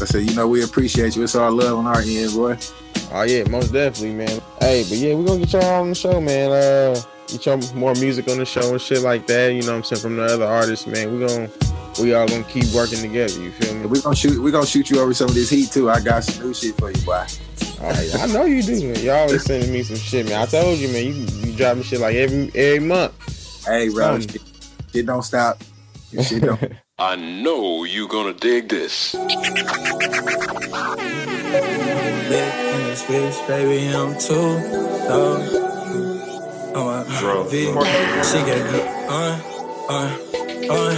[0.00, 1.22] I said, you know, we appreciate you.
[1.22, 2.56] It's all love on our end, boy.
[3.12, 4.40] Oh yeah, most definitely, man.
[4.60, 6.50] Hey, but yeah, we're gonna get y'all on the show, man.
[6.50, 9.52] Uh get y'all more music on the show and shit like that.
[9.52, 10.02] You know what I'm saying?
[10.02, 11.12] From the other artists, man.
[11.12, 11.50] We're gonna
[12.00, 13.86] we all gonna keep working together, you feel me?
[13.86, 14.42] We gonna shoot.
[14.42, 15.90] We gonna shoot you over some of this heat too.
[15.90, 17.24] I got some new shit for you, boy.
[17.80, 19.04] Right, I know you do, man.
[19.04, 20.40] Y'all always sending me some shit, man.
[20.40, 21.04] I told you, man.
[21.04, 23.12] You you drop me shit like every every month.
[23.66, 24.42] Hey, bro, shit,
[24.92, 25.62] shit don't stop.
[26.22, 26.60] Shit don't.
[26.98, 29.14] I know you gonna dig this.
[29.14, 29.30] Yeah,
[32.76, 34.34] in this bitch, baby, I'm too
[35.08, 35.70] low.
[36.76, 39.40] Oh my Bro, V, she get me on,
[39.88, 40.10] on,
[40.70, 40.96] on,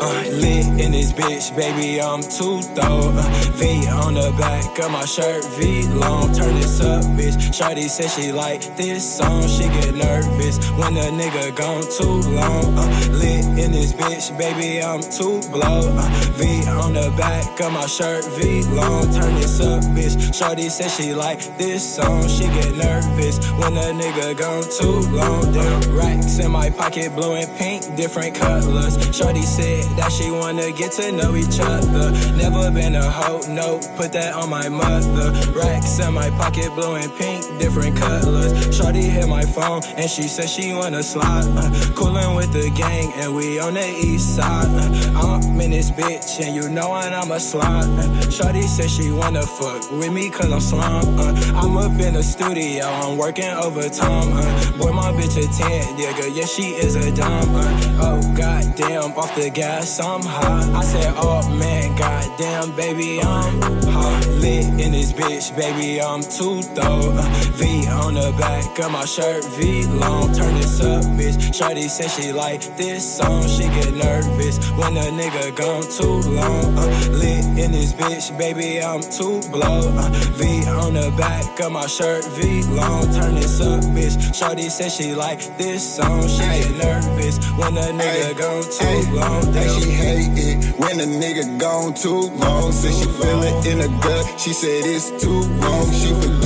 [0.00, 0.40] on.
[0.40, 3.12] Lit in this bitch, baby, I'm too throw.
[3.14, 3.22] Uh,
[3.54, 7.52] v on the back of my shirt, V long, turn this up, bitch.
[7.54, 12.78] Shorty said she like this song, she get nervous when a nigga gone too long.
[12.78, 15.94] Uh, lit in this bitch, baby, I'm too blow.
[15.96, 20.34] Uh, v on the back of my shirt, V long, turn this up, bitch.
[20.34, 25.52] Shorty said she like this song, she get nervous when a nigga gone too long.
[25.52, 28.96] Damn racks in my pocket, blue and pink, different colors.
[29.10, 32.10] Shorty said that she wanna get to know each other.
[32.36, 35.32] Never been a hoe, no, put that on my mother.
[35.52, 38.52] Racks in my pocket, blue and pink, different colors.
[38.74, 41.44] Shorty hit my phone and she said she wanna slide.
[41.56, 44.66] Uh, coolin' with the gang and we on the east side.
[45.14, 47.88] Uh, I'm in this bitch and you know I'm a slide.
[47.98, 51.18] Uh, Shorty said she wanna fuck with me cause I'm slime.
[51.18, 54.32] Uh, I'm up in the studio, I'm working overtime.
[54.32, 57.54] Uh, boy, my bitch a 10, nigga, yeah, she is a dime.
[57.54, 60.68] Uh, oh, goddamn, off the gas, I'm hot.
[60.74, 64.26] I said, oh man, goddamn, baby, I'm hot.
[64.40, 67.12] Lit in this bitch, baby, I'm too throw.
[67.14, 67.22] Uh,
[67.58, 70.32] v on the back of my shirt, V long.
[70.32, 71.54] Turn this up, bitch.
[71.54, 76.78] Shorty said she like this song, she get nervous when a nigga gone too long.
[76.78, 79.92] Uh, lit in this bitch, baby, I'm too blow.
[79.96, 83.12] Uh, v on the back of my shirt, V long.
[83.12, 84.34] Turn this up, bitch.
[84.34, 89.44] Shorty said she like this song, she get nervous when a nigga gone too long.
[89.52, 89.80] Hey, Damn.
[89.80, 92.72] she hate it when a nigga gone too long.
[92.72, 94.40] Said she feel it in her gut.
[94.40, 95.92] She said it's too wrong.
[95.92, 96.41] She me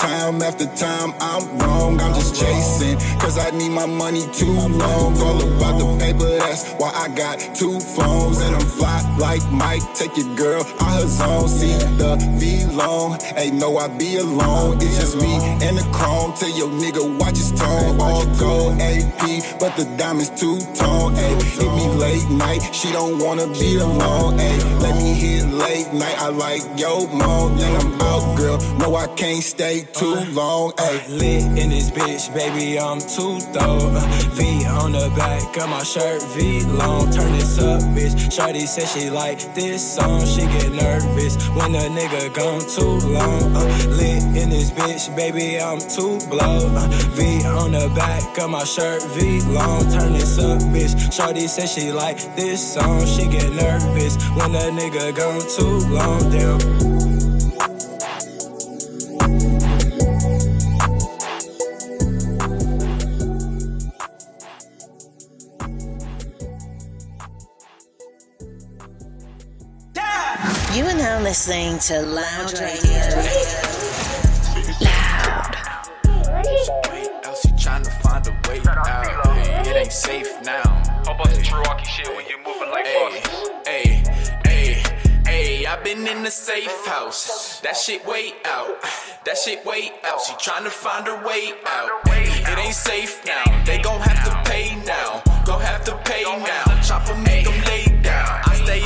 [0.00, 1.12] time after time.
[1.20, 2.00] I'm wrong.
[2.00, 2.96] I'm just chasing.
[3.20, 5.16] Cause I need my money too long.
[5.20, 6.38] All about the paper.
[6.38, 8.40] That's why I got two phones.
[8.40, 9.82] And I'm fly like Mike.
[9.94, 11.48] Take your girl out her zone.
[11.48, 13.18] See the V long.
[13.36, 14.78] Hey, no, I be alone.
[14.80, 15.34] It's just me
[15.66, 16.32] and the chrome.
[16.32, 18.00] Tell your nigga watch his tone.
[18.00, 19.60] All gold AP.
[19.60, 21.10] But the diamonds too tall.
[21.10, 22.60] Hey, hit me late night.
[22.74, 24.38] She don't wanna be alone.
[24.38, 26.16] Hey, let me hit late night.
[26.18, 27.58] I like yo mom.
[27.58, 28.58] Then I'm out, girl.
[28.78, 30.72] No, I can't stay too long.
[30.78, 31.00] Hey.
[31.08, 33.90] Lit in this bitch, baby, I'm too throw.
[33.92, 34.00] Uh,
[34.32, 37.10] V on the back of my shirt, V long.
[37.10, 38.32] Turn this up, bitch.
[38.32, 43.56] Shorty said she like this song, she get nervous when a nigga gone too long.
[43.56, 46.70] Uh, lit in this bitch, baby, I'm too blow.
[46.76, 49.90] Uh, v on the back of my shirt, V long.
[49.90, 51.12] Turn this up, bitch.
[51.12, 56.30] Shorty said she like this song, she get nervous when a nigga gone too long.
[56.30, 56.99] Damn.
[71.50, 73.00] Listening to Loud Radio.
[74.80, 75.56] Loud.
[77.24, 79.26] else trying to find a way out.
[79.34, 80.62] Hey, it ain't safe now.
[81.04, 83.50] How about some Milwaukee shit when you moving like bosses?
[83.66, 84.04] hey,
[84.46, 84.82] hey,
[85.26, 87.58] hey, I been in the safe house.
[87.62, 88.80] That shit way out.
[89.24, 90.20] That shit way out.
[90.20, 91.90] She trying to find her way out.
[92.06, 93.64] It ain't safe now.
[93.64, 95.20] They gon' have to pay now.
[95.44, 96.80] Gon' have to pay now.
[96.80, 97.59] Chop 'em, make 'em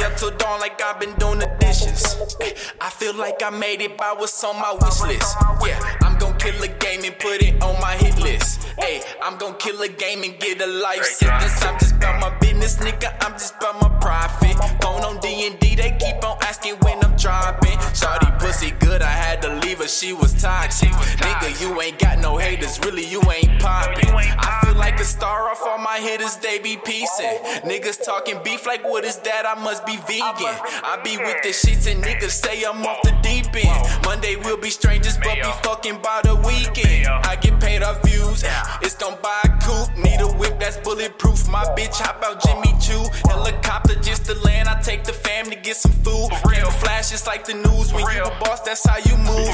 [0.05, 2.37] up till dawn like I've been doing the dishes.
[2.81, 5.37] I feel like I made it by what's on my wish list.
[5.65, 8.63] Yeah, I'm gon' kill a game and put it on my hit list.
[8.79, 11.63] Hey, I'm gon' kill a game and get a life sentence.
[11.65, 13.15] I'm just about my business, nigga.
[13.21, 14.57] I'm just about my profit.
[14.83, 17.79] Phone on D and D, they keep on asking when I'm dropping.
[17.93, 19.89] Shawty pussy good, I had to leave her.
[19.89, 20.89] She was toxic.
[20.89, 22.79] Nigga, you ain't got no haters.
[22.81, 24.09] Really, you ain't popping.
[24.09, 26.37] I feel like a star off all my hitters.
[26.37, 27.39] They be piecing.
[27.65, 29.45] Niggas talking beef like what is that?
[29.47, 30.55] I must be vegan.
[30.83, 34.05] I be with the shits and niggas say I'm off the deep end.
[34.05, 37.07] Monday we'll be strangers, but be fucking by the weekend.
[37.07, 38.45] I get paid off views.
[38.83, 39.97] It's gon' buy a coupe.
[39.97, 41.49] Need a whip that's bulletproof.
[41.49, 43.05] My bitch hop out Jimmy Choo.
[43.29, 44.69] Helicopter just to land.
[44.69, 46.29] I take the fam to get some food.
[46.47, 47.93] Real flash, it's like the news.
[47.93, 49.49] When you a boss, that's how you move.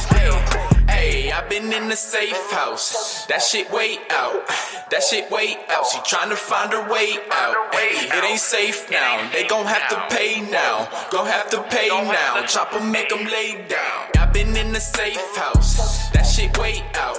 [0.89, 3.27] Hey, I been in the safe house.
[3.27, 4.47] That shit way out.
[4.91, 5.87] That shit way out.
[5.87, 7.75] She tryna find her way out.
[7.75, 9.31] Hey, it ain't safe now.
[9.33, 10.89] They gon' have to pay now.
[11.11, 12.45] Gon' have to pay now.
[12.47, 14.01] Chop 'em, make 'em lay down.
[14.19, 16.11] I been in the safe house.
[16.11, 17.19] That shit way out.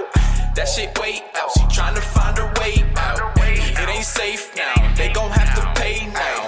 [0.55, 1.51] That shit way out.
[1.53, 3.37] She tryna find her way out.
[3.39, 4.75] Hey, it ain't safe now.
[4.95, 6.40] They gon' have to pay now.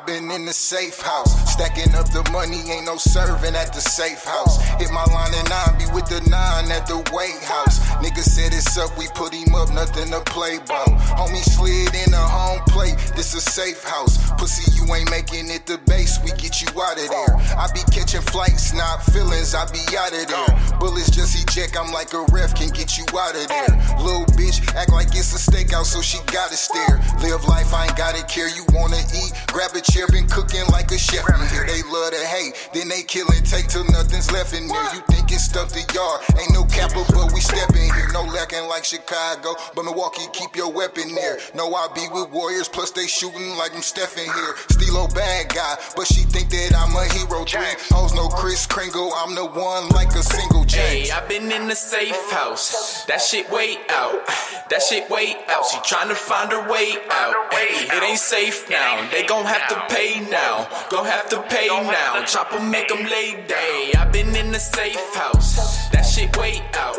[0.00, 3.80] I've been in the safe house, stacking up the money, ain't no serving at the
[3.80, 4.56] safe house.
[4.80, 7.84] Hit my line and nine, be with the nine at the weight house.
[8.00, 10.88] Nigga said it's up, we put him up, nothing to play about.
[11.20, 14.16] Homie slid in a home plate, this a safe house.
[14.40, 17.36] Pussy, you ain't making it the base, we get you out of there.
[17.60, 20.78] I be catching flights, not feelings, I be out of there.
[20.80, 23.76] Bullets just eject, I'm like a ref, can get you out of there.
[24.00, 27.04] Little bitch, act like it's a stakeout, so she gotta stare.
[27.20, 30.90] Live life, I ain't gotta care, you wanna eat, grab a chair, been cooking like
[30.92, 31.66] a chef in here.
[31.66, 34.94] They love to hate, then they kill and take till nothing's left in there.
[34.94, 38.08] You think it's stuff the yard, ain't no capper, but we step in here.
[38.14, 41.38] No lacking like Chicago, but Milwaukee, keep your weapon there.
[41.54, 44.54] No, I be with Warriors, plus they shooting like I'm Stephen here.
[44.70, 47.44] Stilo bad guy, but she think that I'm a hero.
[47.44, 51.08] Three hoes no Kris Kringle, I'm the one like a single James.
[51.08, 53.04] Hey, I been in the safe house.
[53.06, 54.26] That shit way out.
[54.70, 55.66] That shit way out.
[55.66, 57.34] She trying to find her way out.
[57.52, 59.08] Hey, it ain't safe now.
[59.10, 60.66] They gon' have to pay now.
[60.90, 62.24] Gonna have to pay now.
[62.26, 64.02] Chop 'em, make 'em lay down.
[64.02, 65.88] I been in the safe house.
[65.92, 66.98] That shit way out.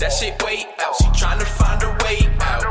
[0.00, 0.96] That shit way out.
[0.96, 2.64] She tryna find her way out.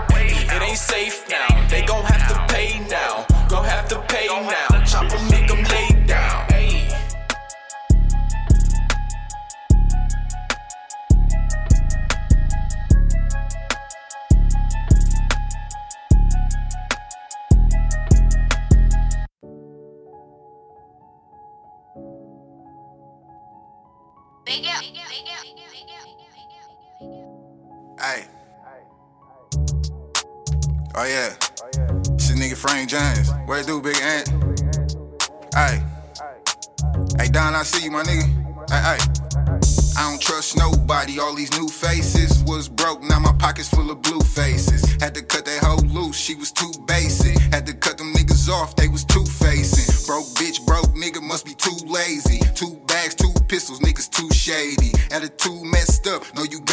[0.56, 1.50] It ain't safe now.
[1.70, 3.26] They gon' have to pay now.
[3.48, 4.70] Gonna have to pay now.
[4.92, 5.25] Chop 'em,
[28.06, 28.26] Hey.
[30.94, 31.34] Oh yeah.
[32.20, 33.32] Shit nigga Frank James.
[33.48, 34.30] What it do, big ant?
[35.56, 35.82] Hey.
[37.18, 38.30] Hey Don, I see you, my nigga.
[38.70, 39.26] Hey, hey.
[39.98, 41.18] I don't trust nobody.
[41.18, 43.02] All these new faces was broke.
[43.02, 44.84] Now my pockets full of blue faces.
[45.02, 46.16] Had to cut that hoe loose.
[46.16, 47.36] She was too basic.
[47.52, 48.76] Had to cut them niggas off.
[48.76, 50.06] They was two facing.
[50.06, 52.40] Broke bitch, broke nigga must be too lazy.
[52.54, 53.80] Two bags, two pistols.
[53.80, 54.92] Niggas too shady.
[55.12, 55.64] Attitude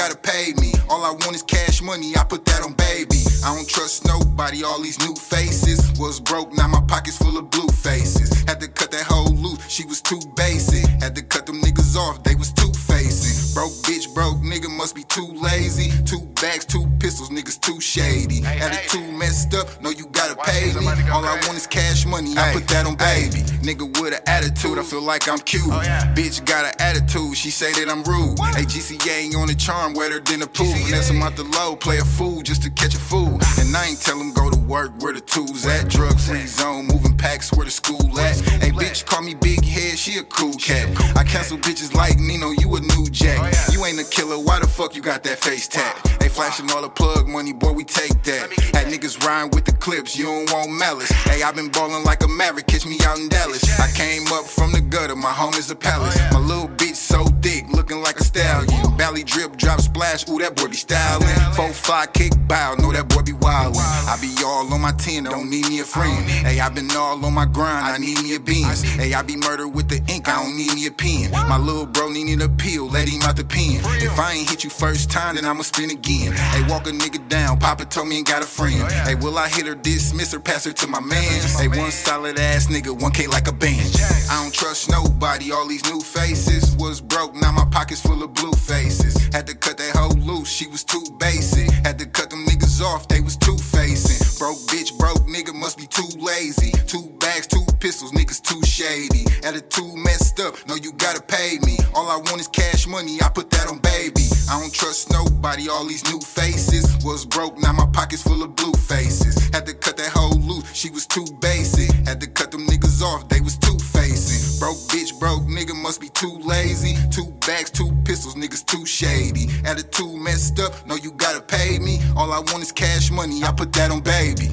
[0.03, 0.73] gotta pay me.
[0.91, 2.17] All I want is cash money.
[2.17, 3.23] I put that on baby.
[3.45, 4.65] I don't trust nobody.
[4.65, 6.53] All these new faces was broke.
[6.53, 8.43] Now my pockets full of blue faces.
[8.49, 9.61] Had to cut that whole loose.
[9.69, 10.85] She was too basic.
[11.01, 12.25] Had to cut them niggas off.
[12.25, 13.55] They was two facing.
[13.55, 15.93] Broke bitch, broke nigga must be too lazy.
[16.05, 18.45] Two bags, two pistols, niggas too shady.
[18.45, 20.07] Attitude messed up, no, you
[20.45, 20.87] pay me.
[21.11, 23.43] All I want is cash money, I put that on baby.
[23.63, 25.71] Nigga with an attitude, I feel like I'm cute.
[26.15, 28.39] Bitch got an attitude, she say that I'm rude.
[28.57, 30.73] Hey, GCA ain't on the charm, wetter than a pool.
[30.73, 33.39] Finesse him out the low, play a fool just to catch a fool.
[33.59, 35.89] And I ain't tell him go to work where the tools at.
[35.89, 38.41] Drug free zone, moving packs where the school at.
[38.63, 40.89] Hey, bitch, call me big head, she a cool cat.
[41.17, 43.55] I cancel bitches like Nino, you a new jack.
[43.73, 45.97] You ain't a killer, why the fuck you got that face tag?
[46.19, 48.53] They flashing all the plug money, boy, we take that.
[48.75, 51.11] Had niggas rhyme with the clips, you don't want malice.
[51.11, 53.63] Hey, i been ballin' like a maverick, catch me out in Dallas.
[53.79, 56.19] I came up from the gutter, my home is a palace.
[56.33, 58.97] My little bitch so thick, looking like a stallion.
[58.97, 61.55] Belly drip, drop splash, ooh, that boy be stylin'.
[61.55, 63.77] Four, five, kick, bow, know that boy be wildin'.
[64.09, 66.25] I be all on my 10, don't need me a friend.
[66.29, 68.83] Hey, i been all on my grind, I need me a beans.
[68.83, 71.31] Hey, I be murdered with the ink, I don't need me a pen.
[71.33, 73.81] My little bro need an appeal, let him out the pen.
[74.01, 76.33] If I ain't hit you first time, then I'ma spin again.
[76.33, 78.91] Hey, walk a nigga down, Papa told me ain't got a friend.
[79.07, 81.59] Hey, will I hit her, dismiss her, pass her to my mans?
[81.59, 83.91] Hey, one solid ass nigga, 1K like a band.
[84.31, 88.33] I don't trust nobody, all these new faces was broke, now my pockets full of
[88.35, 89.17] blue faces.
[89.35, 91.69] Had to cut that hoe loose, she was too basic.
[91.85, 94.23] Had to cut them niggas off, they was two facing.
[94.39, 96.71] Broke bitch, broke nigga must be too lazy.
[96.87, 99.27] Two bags, two pistols, niggas too shady.
[99.43, 101.77] Attitude messed up, no, you gotta pay me.
[101.95, 104.23] All I want is cash money, I put that on baby.
[104.49, 108.55] I don't trust nobody, all these new faces was broke, now my pockets full of
[108.55, 109.35] blue faces.
[109.53, 111.91] Had to cut that hoe loose, she was too basic.
[112.07, 114.61] Had to cut them niggas off, they was too facing.
[114.61, 116.95] Broke bitch, broke nigga must be too lazy.
[117.11, 119.49] Two bags, two pistols, niggas too shady.
[119.65, 121.99] Attitude messed up, no, you gotta pay me.
[122.17, 124.51] All I want is cash money, I put that on baby.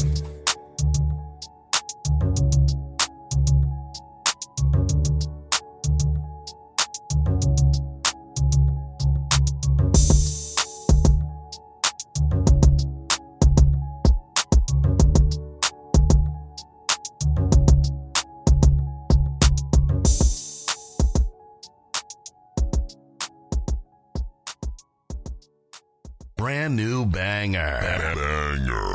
[27.60, 28.90] Banger.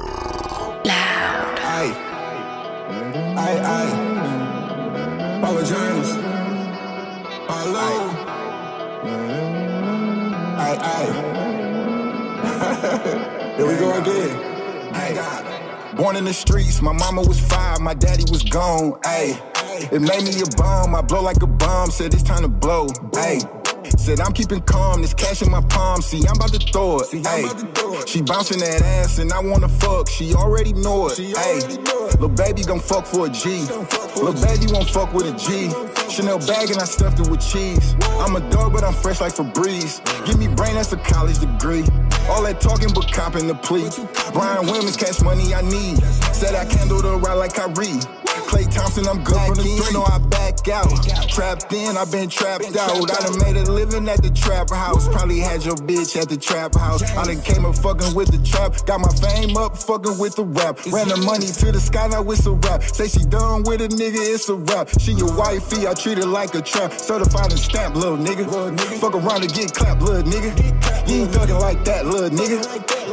[1.77, 1.92] Aye.
[3.37, 3.94] Aye, aye.
[5.40, 6.11] Paula Jones.
[7.48, 7.90] Hello.
[10.57, 11.12] Aye, aye.
[13.57, 14.33] Here we go again.
[14.94, 15.50] Aye.
[15.96, 18.92] Born in the streets, my mama was five, my daddy was gone.
[19.03, 19.38] Ayy,
[19.92, 20.94] it made me a bum.
[20.94, 21.90] I blow like a bomb.
[21.90, 22.87] Said it's time to blow.
[23.12, 23.54] Ayy.
[24.05, 26.03] Said I'm keeping calm, this cash in my palm.
[26.03, 27.09] See, I'm about to throw it.
[27.25, 28.07] Ayy.
[28.07, 30.11] She bouncing that ass and I wanna fuck.
[30.11, 31.17] She already know it.
[31.17, 32.20] Ayy.
[32.20, 33.64] Lil' baby gon' fuck for a G.
[34.20, 35.72] Lil' baby won't fuck with a G.
[36.12, 37.97] Chanel bag and I stuffed it with cheese.
[38.20, 40.05] I'm a dog, but I'm fresh like Febreze.
[40.26, 41.85] Give me brain, that's a college degree.
[42.28, 43.89] All that talking, but copping the plea.
[44.35, 45.97] Bryan Williams, cash money I need.
[46.35, 48.24] Said I can do the ride like Kyrie.
[48.55, 49.92] Klay Thompson, I'm good from the three.
[49.92, 50.86] know I back out.
[51.28, 53.11] Trapped in, i been trapped out.
[53.11, 55.09] I done made a living at the trap house.
[55.09, 57.02] Probably had your bitch at the trap house.
[57.02, 58.74] I done came up fucking with the trap.
[58.86, 60.78] Got my fame up fucking with the rap.
[60.86, 62.84] Ran the money to the sky, now it's a rap.
[62.84, 64.88] Say she done with a nigga, it's a rap.
[65.00, 66.92] She your wifey, I treat her like a trap.
[66.92, 68.46] Certified and stamp, little nigga.
[69.00, 70.55] Fuck around and get clapped, little nigga.
[71.09, 72.62] You ain't thuggin' like that, little nigga.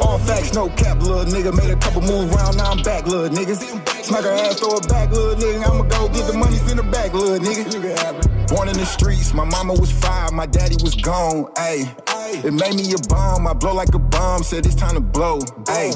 [0.00, 1.54] All facts, no cap, little nigga.
[1.54, 3.56] Made a couple moves round, now I'm back, little nigga.
[4.02, 5.66] Smack her ass, throw her back, little nigga.
[5.66, 8.48] I'ma go get the money, send her back, little nigga.
[8.48, 11.88] Born in the streets, my mama was five, my daddy was gone, ayy.
[12.44, 15.38] It made me a bomb, I blow like a bomb, said it's time to blow,
[15.38, 15.94] ayy.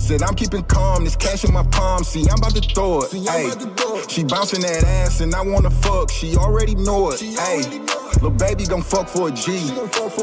[0.00, 2.02] Said I'm keeping calm, this cash in my palm.
[2.02, 3.10] See, I'm about to throw it.
[3.10, 6.10] Ayy, she bouncing that ass and I wanna fuck.
[6.10, 7.20] She already know it.
[7.20, 7.86] Ayy,
[8.22, 9.58] little baby gon' fuck for a G.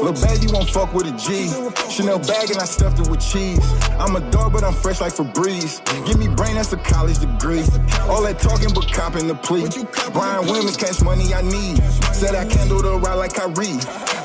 [0.00, 1.48] Little baby won't fuck with a G.
[1.92, 3.60] Chanel bag and I stuffed it with cheese.
[3.98, 5.84] I'm a dog, but I'm fresh like Febreze.
[6.06, 7.62] Give me brain, that's a college degree.
[8.08, 9.68] All that talking, but copping the plea.
[10.12, 11.82] Bryan Williams, cash money I need.
[12.14, 13.76] Said I can do the ride like Kyrie.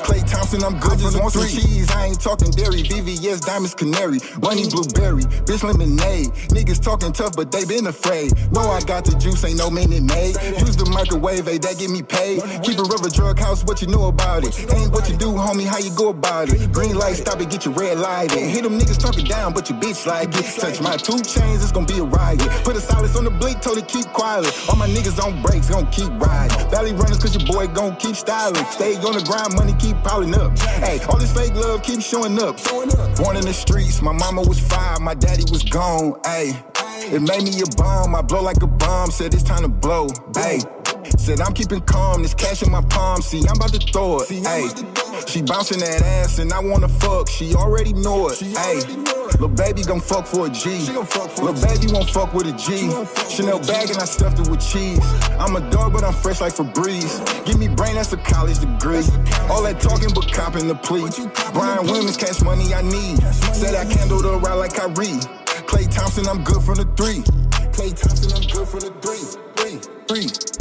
[0.06, 0.92] Klay Thompson, I'm good.
[0.92, 1.90] I Just want some cheese.
[1.90, 2.82] I ain't talking dairy.
[2.86, 4.20] VVS, diamonds, canary.
[4.38, 5.24] Bunny, blueberry.
[5.50, 6.30] Bitch, lemonade.
[6.54, 8.30] Niggas talking tough, but they been afraid.
[8.52, 10.38] Know I got the juice, ain't no minute made.
[10.62, 12.38] Use the microwave, hey, that get me paid.
[12.62, 14.54] Keep a river drug house, what you know about it?
[14.72, 16.70] Ain't what you do, homie, how you go about it?
[16.72, 18.30] Green light, stop it, get your red light.
[18.36, 18.48] in.
[18.48, 20.46] Hit them niggas talking down, but your bitch like it.
[20.60, 22.38] Touch my two chains, it's gonna be a riot.
[22.62, 24.46] Put a silence on the blink, told it keep quiet.
[24.70, 26.56] All my niggas on breaks, gon' keep riding.
[26.70, 28.64] Valley runners, cause your boy gonna keep styling.
[28.70, 30.58] Stay on the grind, money keep piling up.
[30.58, 32.62] Hey, all this fake love keep showing up.
[32.64, 36.20] Born in the streets, my mama was five, my daddy was gone.
[36.24, 36.52] Hey,
[37.12, 38.14] it made me a bomb.
[38.14, 39.10] I blow like a bomb.
[39.10, 40.08] Said it's time to blow.
[40.34, 40.60] Hey.
[41.18, 43.22] Said I'm keeping calm, this cash in my palm.
[43.22, 44.28] See, I'm about to throw it.
[44.28, 44.68] Hey,
[45.26, 47.28] she bouncing that ass and I wanna fuck.
[47.28, 48.38] She already know it.
[48.38, 48.80] Hey,
[49.32, 50.86] little baby gon' fuck for a G.
[50.86, 52.90] Little baby won't fuck with a G.
[53.30, 55.00] Chanel bag and I stuffed it with cheese.
[55.38, 57.44] I'm a dog, but I'm fresh like Febreze.
[57.44, 59.04] Give me brain, that's a college degree.
[59.50, 61.08] All that talking, but copping the plea.
[61.52, 63.22] Bryan Williams, cash money I need.
[63.54, 65.20] Said I can do the ride like Kyrie.
[65.66, 67.22] Klay Thompson, I'm good from the three.
[67.72, 69.24] Klay Thompson, I'm good from the three.
[69.56, 70.55] Three, three.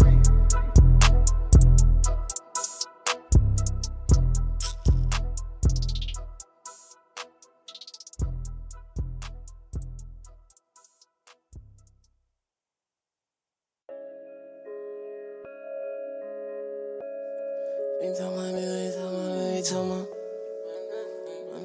[18.06, 20.06] Ain't talking about this, ain't talking about that, ain't talking about.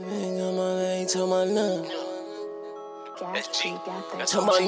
[0.08, 1.84] Ain't talking about that, ain't talking about none.
[3.14, 4.60] Talking about.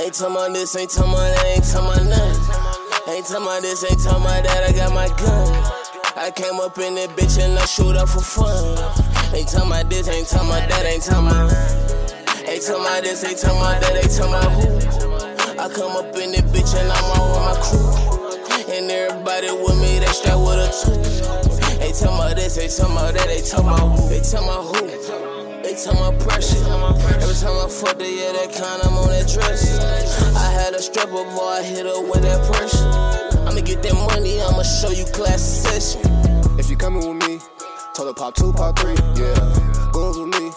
[0.00, 2.36] Ain't talking about this, ain't talking about that, ain't talking about none.
[3.12, 5.52] Ain't talking about this, ain't talking about that, I got my gun.
[6.16, 8.80] I came up in that bitch and I shoot up for fun.
[9.36, 11.52] Ain't talking about this, ain't talking about that, ain't talking about.
[12.48, 14.72] Ain't talking about this, ain't talking about that, ain't talking about who.
[15.60, 18.21] I come up in that bitch and I'm all with my crew.
[18.74, 20.96] And everybody with me, they strap with a two.
[21.78, 24.08] They tell about this, they tell about that, they tell about who.
[24.08, 24.86] They tell about who.
[25.62, 26.56] They tell my pressure.
[27.20, 29.78] Every time I fuck the yeah, that kind, I'm on that dress.
[30.34, 32.88] I had a stripper boy, I hit her with that pressure.
[33.46, 36.00] I'ma get that money, I'ma show you class session.
[36.58, 37.40] If you coming with me,
[37.94, 39.36] told her pop two, pop three, yeah.
[39.92, 40.50] Goons with me,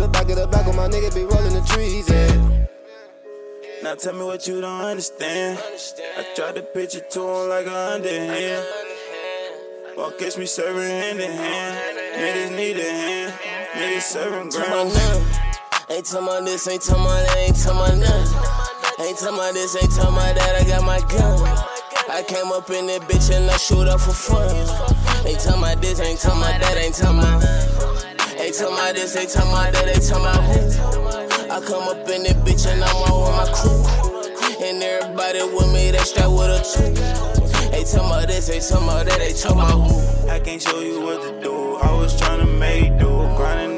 [0.00, 2.66] the back of the back of my nigga, be rolling the trees, yeah.
[3.82, 5.58] Now tell me what you don't understand.
[6.16, 8.66] I tried to pitch it to him like a underhand.
[9.96, 11.96] Won't catch me serving hand in hand.
[12.16, 13.32] Niggas need a hand.
[13.74, 14.92] Niggas serving ground.
[15.90, 19.06] Ain't tell my this, ain't tell my that, ain't tell my none.
[19.06, 21.40] Ain't tell my this, ain't tell my that, I got my gun.
[22.08, 24.54] I came up in that bitch and I shoot up for fun.
[25.26, 27.79] Ain't tell my this, ain't tell my that, ain't tell my.
[28.40, 31.52] Ain't tell my this, ain't tell my that, ain't tell my who.
[31.52, 34.66] I come up in that bitch and I'm all with my crew.
[34.66, 37.76] And everybody with me, they strap with a two.
[37.76, 40.30] Ain't tell my this, ain't tell my that, ain't tell my who.
[40.30, 41.76] I can't show you what to do.
[41.76, 43.08] I was trying to make do.
[43.36, 43.69] Grinding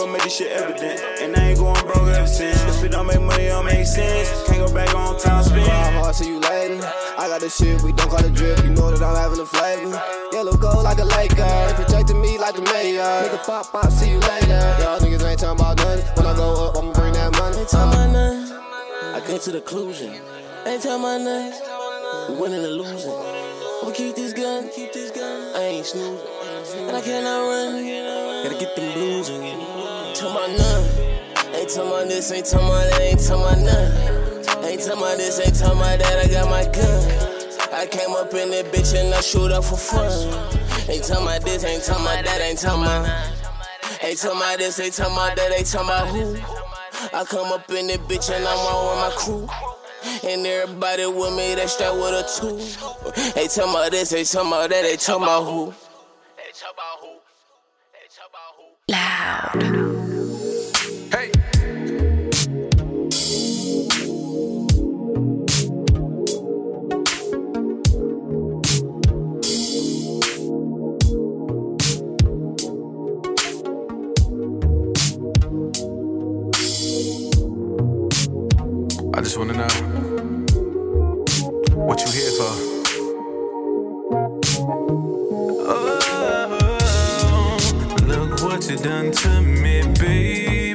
[0.00, 0.14] fool.
[0.14, 1.00] I had to go make this shit evident.
[1.20, 2.62] And I ain't going broke ever since.
[2.64, 4.28] If it don't make money, it don't make sense.
[4.46, 5.64] Can't go back on time spin.
[5.64, 6.80] Grind hard, see you later.
[7.18, 8.62] I got the shit, we don't call it drip.
[8.64, 10.02] You know that I'm having a flavor.
[10.32, 11.74] Yellow gold like a Laker.
[11.74, 13.02] Protecting me like the mayor.
[13.02, 14.60] Nigga pop, pop, see you later.
[14.80, 16.04] Y'all niggas ain't talking about nothing.
[16.16, 17.58] When I go up, I'ma bring that money.
[17.58, 18.52] Ain't tell my none.
[19.14, 20.14] I came to the conclusion.
[20.66, 21.52] Ain't tell my none.
[22.28, 23.14] We winning or losing.
[23.86, 25.56] We keep this gun, keep this gun.
[25.56, 26.26] I ain't snoozing.
[26.88, 27.72] And I cannot run.
[28.44, 29.59] Gotta get them blues again.
[30.22, 31.54] None.
[31.54, 34.64] Ain't tell my this, ain't tell my that, ain't tell my none.
[34.64, 37.72] Ain't tell my this, ain't tell my that, I got my gun.
[37.72, 40.12] I came up in that bitch and I shoot up for fun.
[40.90, 43.08] Ain't talking about this, ain't talking about that, ain't talking about.
[44.02, 46.36] Ain't talking about this, ain't talking about that, ain't talking about who.
[47.16, 50.30] I come up in this bitch and I'm on with my crew.
[50.30, 53.40] And everybody with me, they strap with a two.
[53.40, 55.74] Ain't talking about this, ain't talking about that, ain't talking about who.
[58.90, 59.89] Loud.
[79.30, 79.68] Just wanna know
[81.86, 82.52] what you here for.
[85.72, 87.56] Oh,
[88.08, 90.74] look what you done to me, baby.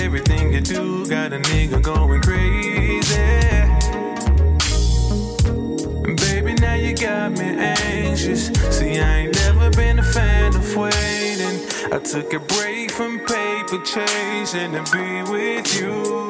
[0.00, 3.16] Everything you do got a nigga going crazy.
[6.22, 8.46] Baby, now you got me anxious.
[8.70, 11.58] See, I ain't never been a fan of waiting.
[11.92, 13.15] I took a break from
[13.78, 16.25] paper chasing to be with you.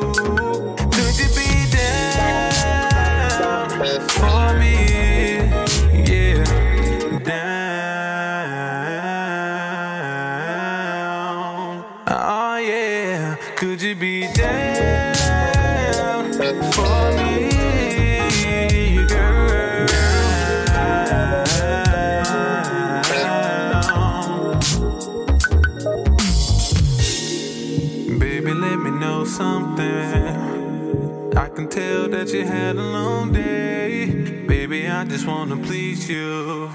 [35.17, 36.71] Just wanna please you.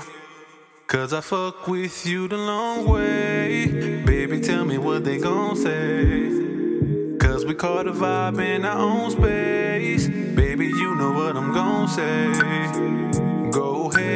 [0.88, 3.68] Cause I fuck with you the long way.
[4.04, 7.18] Baby, tell me what they gon' say.
[7.20, 10.08] Cause we caught a vibe in our own space.
[10.08, 13.52] Baby, you know what I'm gon' say.
[13.52, 14.11] Go ahead,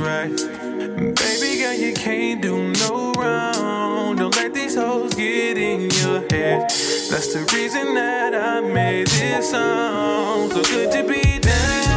[0.00, 0.30] right.
[0.30, 4.16] Baby girl, you can't do no wrong.
[4.16, 6.68] Don't let these hoes get in your head.
[7.10, 10.50] That's the reason that I made this song.
[10.50, 11.87] So could you be down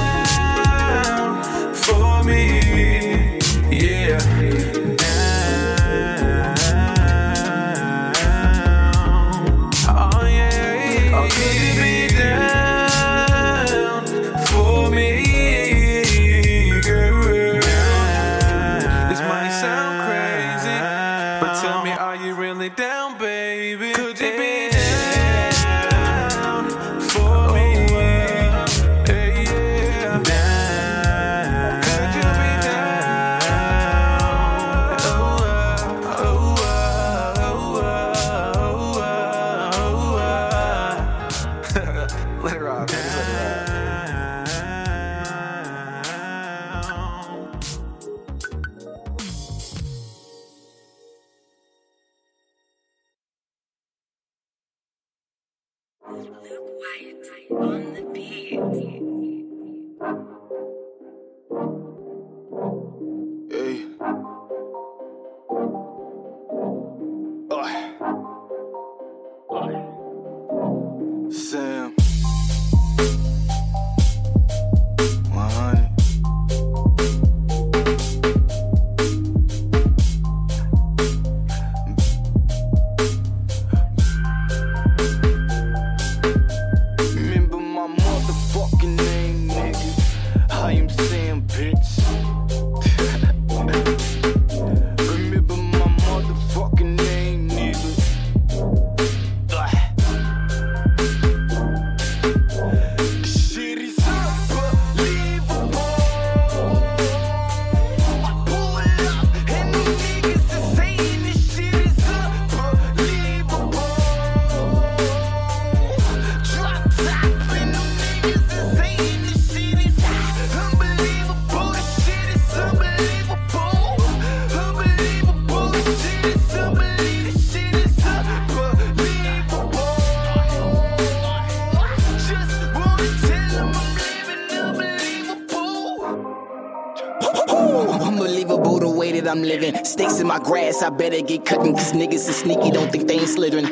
[140.97, 141.73] better get cutting.
[141.73, 143.71] Cause niggas is sneaky, don't think they ain't slithering.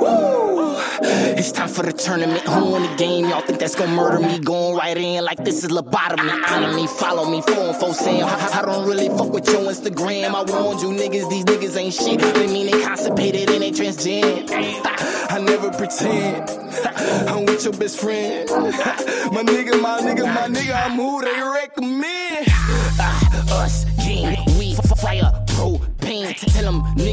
[0.00, 0.76] Woo!
[1.02, 2.42] It's time for the tournament.
[2.42, 3.28] Who in the game?
[3.28, 4.38] Y'all think that's gonna murder me?
[4.38, 6.30] Going right in like this is lobotomy.
[6.50, 8.26] Honor me, follow me, phone for Sam.
[8.26, 10.34] I, I don't really fuck with your Instagram.
[10.34, 12.20] I warned you niggas, these niggas ain't shit.
[12.20, 14.50] They mean they constipated and they transgender.
[15.30, 16.50] I never pretend.
[17.28, 18.48] I'm with your best friend.
[19.30, 22.19] My nigga, my nigga, my nigga, I'm who they recommend.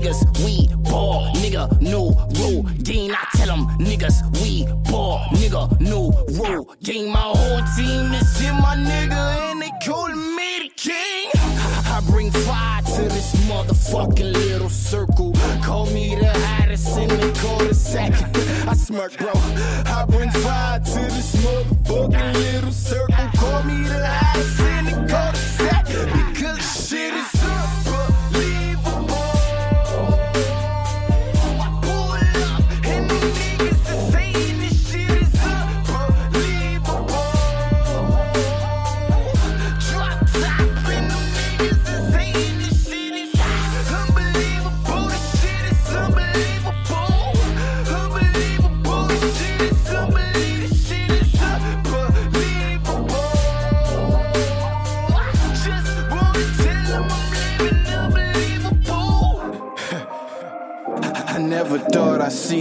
[0.08, 3.12] Niggas we ball, nigga, no rule game.
[3.12, 7.12] I tell them niggas we ball, nigga, no rule game.
[7.12, 11.30] My whole team is in my nigga, and they calling me the king.
[11.36, 15.34] I bring fire to this motherfucking little circle.
[15.64, 18.14] Call me the hottest in the cul-de-sac.
[18.68, 19.32] I smirk, bro.
[19.34, 23.16] I bring fire to this motherfucking little circle.
[23.36, 24.37] Call me the hottest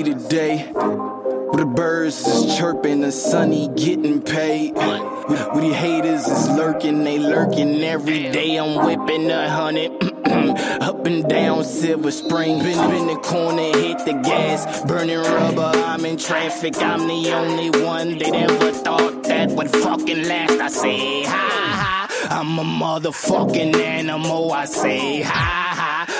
[0.02, 4.74] the day where the birds is chirping, the sunny getting paid.
[4.74, 8.56] Where the haters is lurking, they lurking every day.
[8.56, 9.92] I'm whipping a hundred.
[10.82, 15.72] Up and down Silver Spring, been in the corner, hit the gas, burning rubber.
[15.74, 18.18] I'm in traffic, I'm the only one.
[18.18, 20.60] They never thought that would fucking last.
[20.60, 24.52] I say, ha ha, I'm a motherfucking animal.
[24.52, 25.65] I say, ha,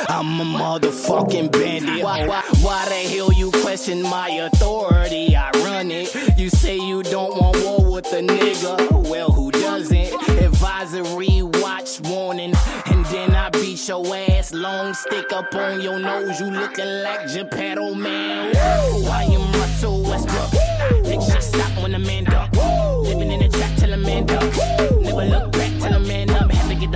[0.08, 2.02] I'm a motherfucking bandit.
[2.02, 5.34] Why, why, why the hell you question my authority?
[5.36, 6.14] I run it.
[6.38, 9.08] You say you don't want war with a nigga.
[9.08, 10.12] Well, who doesn't?
[10.28, 12.54] Advisory, watch warning,
[12.86, 14.52] and then I beat your ass.
[14.52, 16.40] Long stick up on your nose.
[16.40, 18.48] You looking like Geppetto, man.
[18.54, 19.08] Woo!
[19.08, 20.50] I am Russell Westbrook.
[21.04, 22.54] Big shit stop when the man dunk.
[23.02, 24.54] Living in the trap till a man dunk.
[25.02, 26.35] Never look back till a man.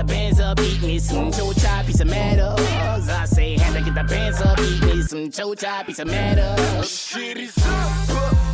[0.00, 3.06] The bands up, eat me some chocha, piece of matters.
[3.10, 6.90] I say, had to get the bands up, eat me some chocha, piece of matters.
[6.90, 8.49] Shit is unbelievable.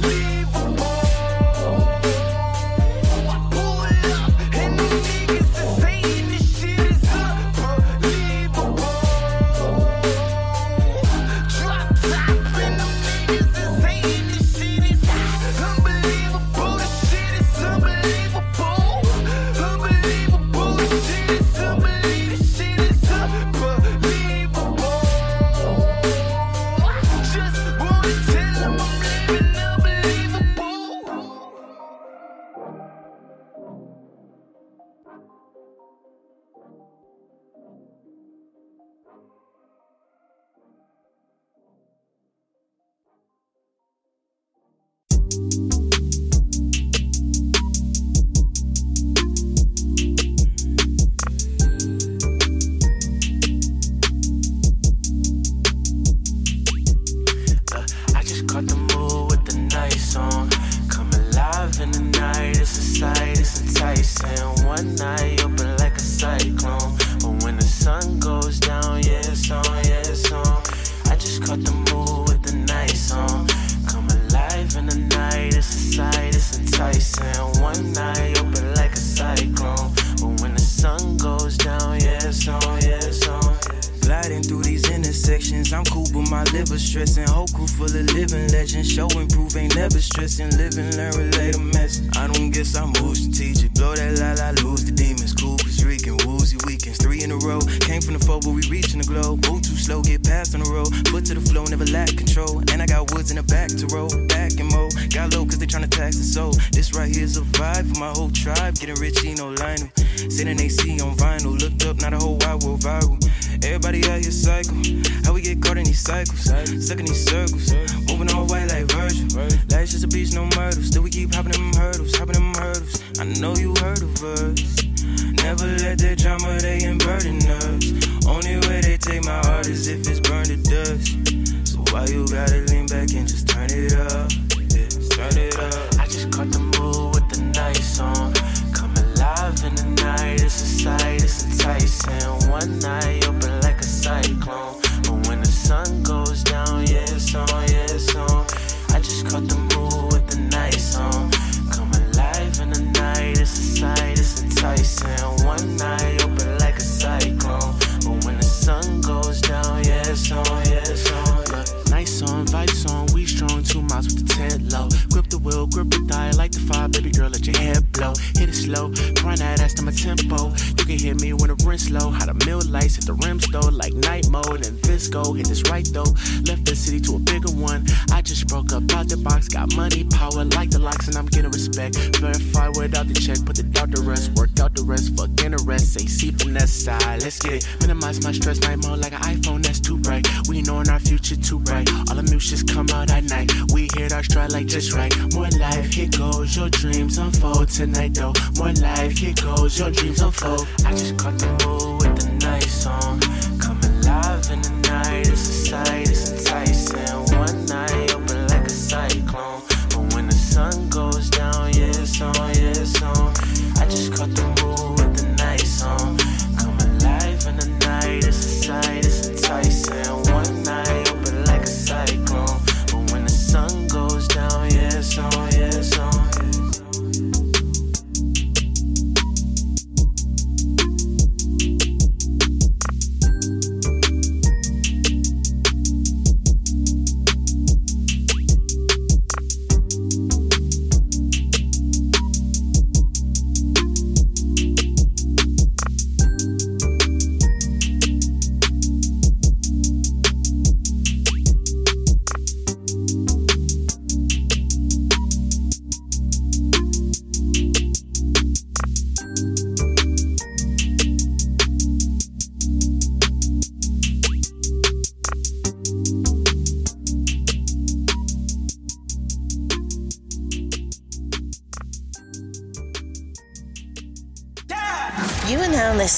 [167.83, 168.13] blow.
[168.37, 168.89] Hit it slow,
[169.21, 170.53] grind that ass to my tempo.
[170.79, 172.11] You can hear me when the rinse low.
[172.11, 175.37] How the mill lights hit the rims though, like night mode and visco.
[175.37, 176.11] Hit this right though,
[176.47, 177.85] left the city to a bigger one.
[178.13, 181.27] I just broke up out the box, got money, power like the locks, and I'm
[181.27, 181.97] getting respect.
[182.17, 185.53] Verify without the check, put the doubt to rest, work out the rest, fuck in
[185.53, 185.97] the rest.
[185.97, 187.69] AC finesse side, let's get it.
[187.81, 190.27] Minimize my stress, night mode like an iPhone that's too bright.
[190.49, 191.89] We knowin' our future too bright.
[192.09, 193.51] All the new shit's come out at night.
[193.73, 195.13] We hit our stride like just right.
[195.35, 198.33] More life, here goes your dreams unfold tonight though.
[198.59, 200.67] More life, here goes your dreams unfold.
[200.85, 203.21] I just caught the mood with the nice song.
[203.61, 207.37] Come alive in the night, it's a sight, it's enticing.
[207.39, 207.46] One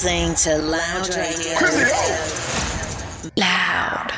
[0.05, 1.59] listening to Loud Radio.
[3.37, 4.13] Loud.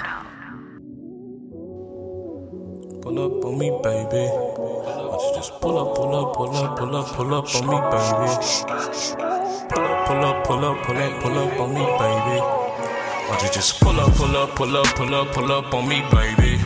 [3.01, 4.29] Pull up on me, baby.
[4.29, 7.67] Why don't you just pull up, pull up, pull up, pull up, pull up on
[7.67, 8.29] me, baby.
[10.05, 12.41] Pull up, pull up, pull up, pull up, pull up on me, baby.
[12.41, 15.89] Why don't you just pull up, pull up, pull up, pull up, pull up on
[15.89, 16.59] me, baby.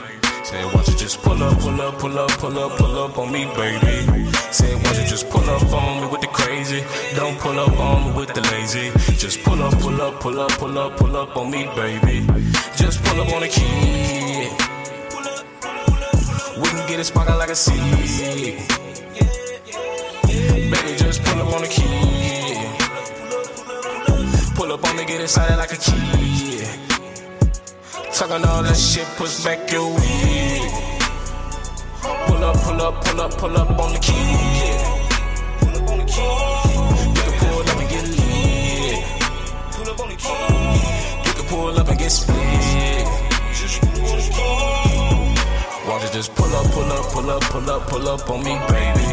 [0.42, 3.16] Say, why don't you just pull up, pull up, pull up, pull up, pull up
[3.16, 4.33] on me, baby.
[4.54, 6.84] Say, why don't you just pull up on me with the crazy?
[7.16, 8.92] Don't pull up on me with the lazy.
[9.18, 12.24] Just pull up, pull up, pull up, pull up, pull up on me, baby.
[12.76, 14.46] Just pull up on the key.
[16.62, 17.82] We can get it sparking like a seed.
[20.70, 22.54] Baby, just pull up on the key.
[24.54, 26.68] Pull up on me, get excited like a kid.
[28.14, 30.33] Talking all that shit, push back your wig.
[32.44, 34.12] Pull up, pull up, pull up, pull up on the key.
[35.60, 36.20] Pull up on the key.
[37.16, 39.00] You can pull up and get lit.
[39.72, 40.44] Pull up on the key.
[41.24, 43.06] You can pull up and get split.
[45.86, 48.58] Don't you just pull up, pull up, pull up, pull up, pull up on me,
[48.68, 49.08] baby?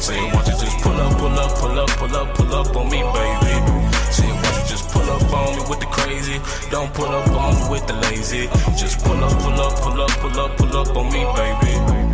[0.00, 2.88] Say, don't you just pull up, pull up, pull up, pull up, pull up on
[2.88, 3.60] me, baby?
[4.08, 6.40] Say, don't you just pull up on me with the crazy?
[6.70, 8.48] Don't pull up on me with the lazy.
[8.74, 12.09] Just pull up, pull up, pull up, pull up, pull up on me, baby.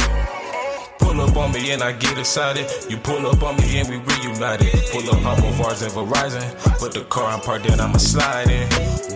[1.06, 2.66] Pull up on me and I get excited.
[2.90, 4.72] You pull up on me and we reunited.
[4.90, 6.42] Pull up on Vars and Verizon.
[6.80, 8.68] Put the car in park, then I'ma slide in.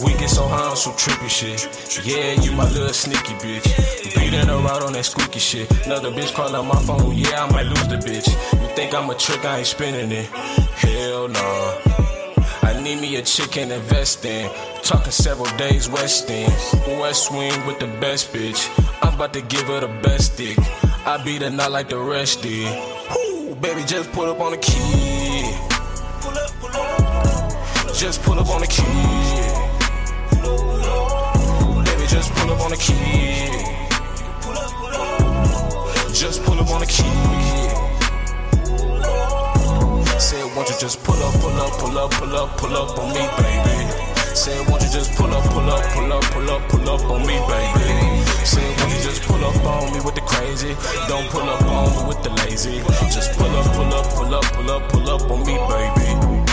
[0.04, 1.66] We get so high on some trippy shit.
[2.06, 3.66] Yeah, you my little sneaky bitch.
[4.14, 5.68] Beating out on that squeaky shit.
[5.84, 7.12] Another bitch calling my phone.
[7.16, 8.28] Yeah, I might lose the bitch.
[8.52, 9.44] You think I'm a trick?
[9.44, 10.26] I ain't spinning it.
[10.26, 11.74] Hell nah.
[12.62, 14.48] I need me a chick and invest in.
[14.84, 16.52] Talking several days West End.
[17.00, 18.70] West Wing with the best bitch.
[19.02, 20.56] I'm about to give her the best dick.
[21.10, 22.70] I beat her not like the rest did.
[23.10, 25.42] Woo, baby, just pull up on the key.
[27.98, 28.84] Just pull up on the key.
[31.82, 33.50] Baby, just pull up on the key.
[36.14, 37.02] Just pull up on the key.
[40.20, 43.08] Said, won't you just pull up, pull up, pull up, pull up, pull up on
[43.08, 43.90] me, baby.
[44.36, 47.26] Said, won't you just pull up, pull up, pull up, pull up, pull up on
[47.26, 47.79] me, baby.
[50.60, 51.08] Crazy?
[51.08, 52.78] Don't pull up on me with the lazy.
[53.12, 56.46] Just pull up, pull up, pull up, pull up, pull up on me, baby.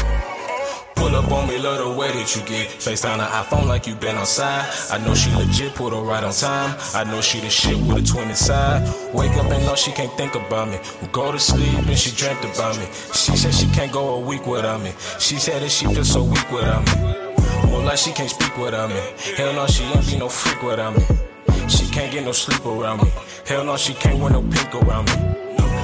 [0.96, 2.70] Pull up on me, love the way that you get.
[2.70, 4.68] FaceTime the iPhone like you been outside.
[4.92, 6.76] I know she legit, put her right on time.
[6.96, 8.82] I know she the shit with a twin inside.
[9.14, 10.80] Wake up and know she can't think about me.
[11.12, 12.86] Go to sleep and she dreamt about me.
[13.14, 14.92] She said she can't go a week without me.
[15.20, 17.70] She said that she feel so weak without me.
[17.70, 19.02] More like she can't speak without me.
[19.36, 21.27] Hell no, she ain't be no freak without me.
[21.68, 23.12] She can't get no sleep around me.
[23.46, 25.14] Hell no, she can't wear no pink around me.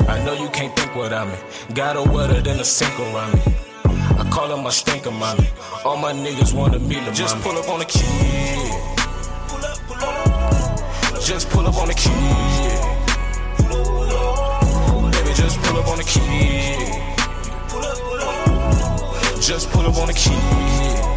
[0.08, 1.36] I know you can't think without me.
[1.74, 3.42] Got her wetter than a sink around me.
[3.86, 5.48] I call her my stinker mommy.
[5.84, 8.00] All my niggas wanna meet her Just pull up on the key.
[11.26, 12.10] Just pull up on the key.
[15.12, 17.04] Baby, just pull up on the key.
[19.42, 21.12] Just pull up on the key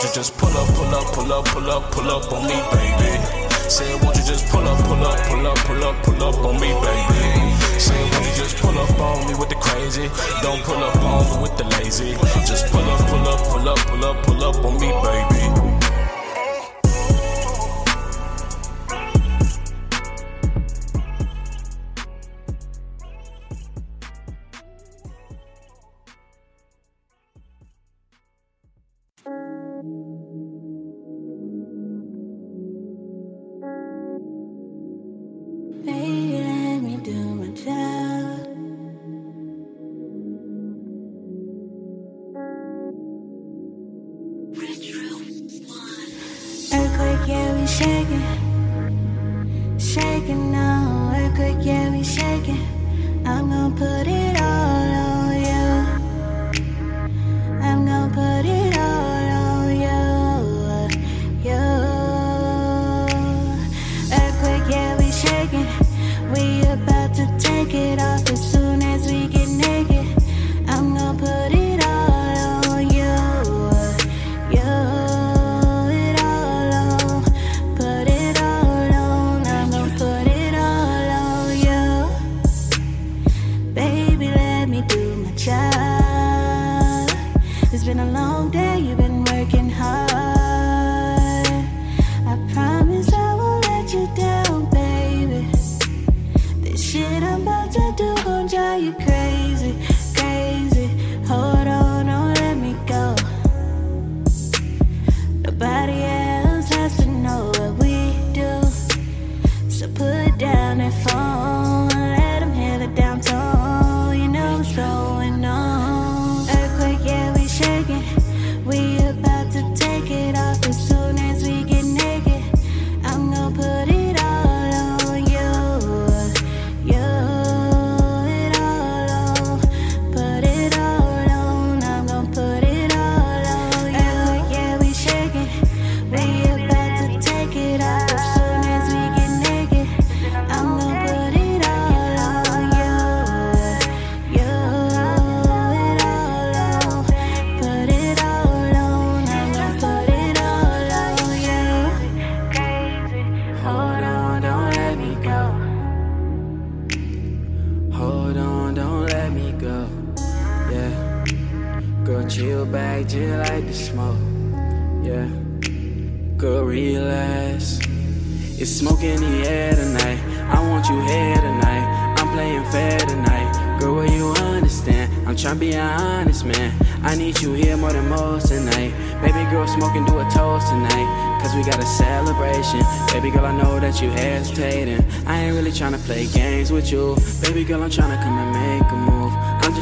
[0.00, 2.56] won't you just pull up, pull up, pull up, pull up, pull up on me,
[2.72, 3.20] baby?
[3.68, 6.54] Say, won't you just pull up, pull up, pull up, pull up, pull up on
[6.58, 7.78] me, baby?
[7.78, 10.08] Say, won't you just pull up on me with the crazy?
[10.40, 12.12] Don't pull up on me with the lazy.
[12.46, 15.39] Just pull up, pull up, pull up, pull up, pull up on me, baby.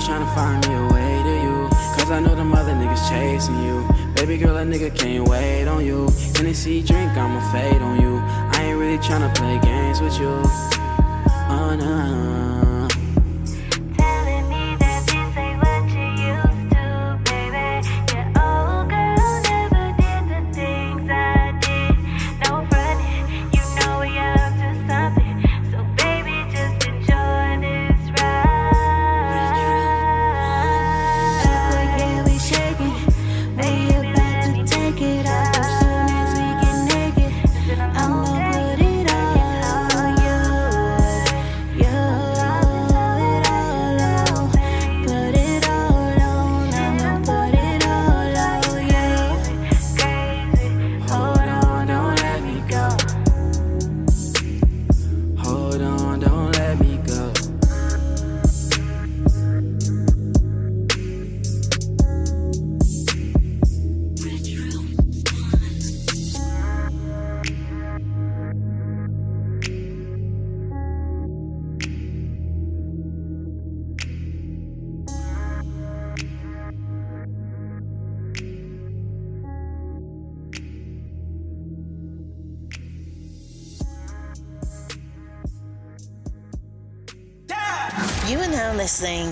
[0.08, 1.68] trying to find me a way to you.
[1.98, 3.86] Cause I know the mother niggas chasing you.
[4.14, 6.08] Baby girl, a nigga can't wait on you.
[6.32, 8.16] Tennessee drink, I'ma fade on you.
[8.16, 10.40] I ain't really trying to play games with you.
[11.50, 12.77] Oh no.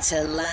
[0.08, 0.45] to love.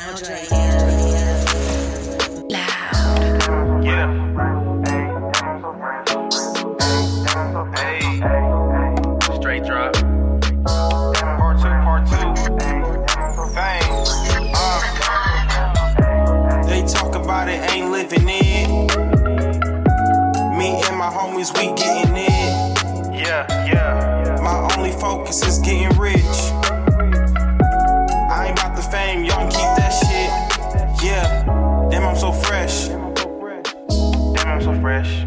[34.83, 35.23] Fresh.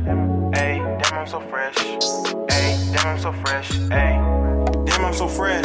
[0.53, 1.75] Ayy, damn, I'm so fresh.
[1.77, 3.71] Ayy, damn, I'm so fresh.
[3.71, 5.65] Ayy, damn, I'm so fresh.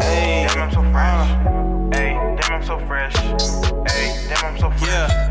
[0.00, 1.28] Ayy, damn, I'm so fresh.
[1.92, 3.12] Ayy, damn, I'm so fresh.
[3.12, 4.88] Ayy, damn, I'm so fresh.
[4.88, 5.30] Yeah.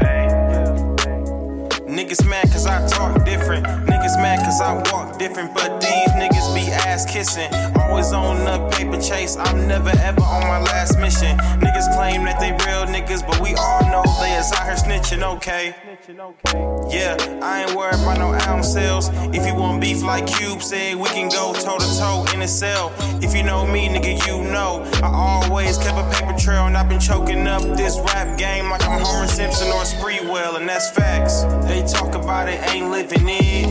[1.88, 3.66] Niggas mad cause I talk different.
[3.66, 5.56] Niggas mad cause I walk different.
[5.56, 7.52] But these niggas be ass kissing.
[7.82, 9.36] Always on the paper chase.
[9.36, 11.36] I'm never ever on my last mission.
[11.58, 15.24] Niggas claim that they real niggas, but we all know they is out here snitching,
[15.38, 15.74] okay?
[16.08, 19.10] Yeah, I ain't worried about no album sales.
[19.36, 22.47] If you want beef like Cube said, we can go toe to toe in a
[22.47, 22.91] cell.
[23.22, 24.84] If you know me, nigga, you know.
[25.04, 28.84] I always kept a paper trail and I've been choking up this rap game like
[28.88, 31.43] I'm Homer Simpson or Sprewell, and that's facts.
[31.68, 33.68] They talk about it, ain't living it.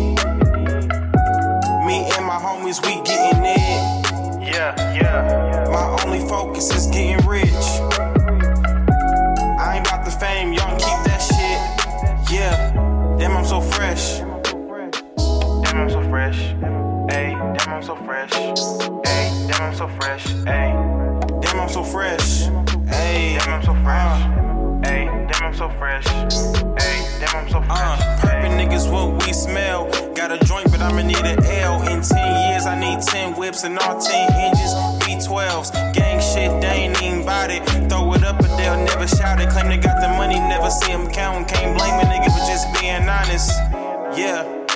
[1.86, 4.08] Me and my homies, we getting it.
[4.54, 5.66] Yeah, yeah.
[5.70, 7.97] My only focus is getting rich.
[13.18, 14.18] Damn, I'm so fresh.
[14.18, 16.38] Damn, I'm so fresh.
[17.10, 18.30] Ayy, damn, I'm so fresh.
[18.30, 20.24] Ayy, damn, I'm so fresh.
[20.26, 22.46] Ayy, damn, I'm so fresh.
[22.86, 24.22] Ayy, damn, I'm so fresh.
[24.22, 24.67] Uh.
[24.84, 26.04] Ayy, damn, I'm so fresh.
[26.04, 28.00] Ayy, damn, I'm so fresh.
[28.00, 29.90] Uh, purple niggas, what we smell.
[30.14, 31.82] Got a joint, but I'ma need an L.
[31.82, 34.72] In 10 years, I need 10 whips and all 10 hinges.
[35.02, 37.64] V12s, gang shit, they ain't even bout it.
[37.88, 39.50] Throw it up, but they'll never shout it.
[39.50, 41.48] Claim they got the money, never see them count.
[41.48, 43.50] Can't blame a nigga for just being honest.
[44.16, 44.67] Yeah.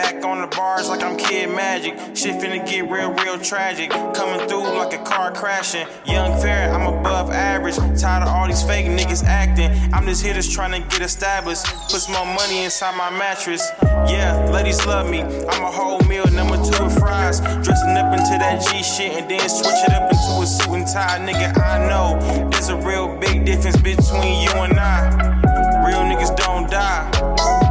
[0.00, 1.92] Back on the bars like I'm Kid Magic.
[2.16, 3.90] Shit finna get real, real tragic.
[3.90, 5.86] Coming through like a car crashing.
[6.06, 7.76] Young fair, I'm above average.
[8.00, 9.70] Tired of all these fake niggas acting.
[9.92, 11.66] I'm just here just trying to get established.
[11.90, 13.68] Put some more money inside my mattress.
[14.08, 15.20] Yeah, ladies love me.
[15.20, 17.40] I'm a whole meal, number two with fries.
[17.40, 20.86] Dressing up into that G shit and then switch it up into a suit and
[20.86, 21.18] tie.
[21.20, 25.84] Nigga, I know there's a real big difference between you and I.
[25.86, 27.69] Real niggas don't die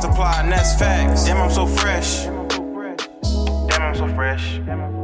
[0.00, 1.26] multiply, and that's facts.
[1.26, 2.24] Damn, I'm so fresh.
[2.24, 4.58] Damn, I'm so fresh.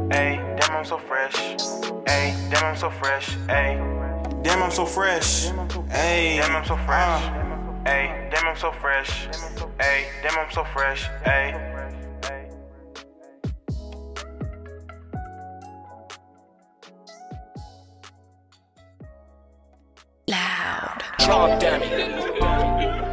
[0.09, 1.35] Ayy, damn, I'm so fresh.
[1.35, 3.35] Ayy, damn, I'm so fresh.
[3.47, 5.49] Ayy, damn, I'm so fresh.
[5.89, 7.21] Ayy, damn, I'm so fresh.
[7.21, 7.83] Uh.
[7.85, 9.27] Ayy, damn, I'm so fresh.
[9.77, 11.07] Ayy, damn, I'm so fresh.
[11.25, 11.53] Ayy.
[20.27, 21.03] Loud.
[21.19, 23.06] John Dammy.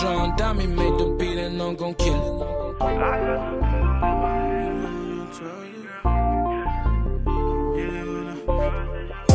[0.00, 2.80] John Dammy made the beat and I'm gon' kill it.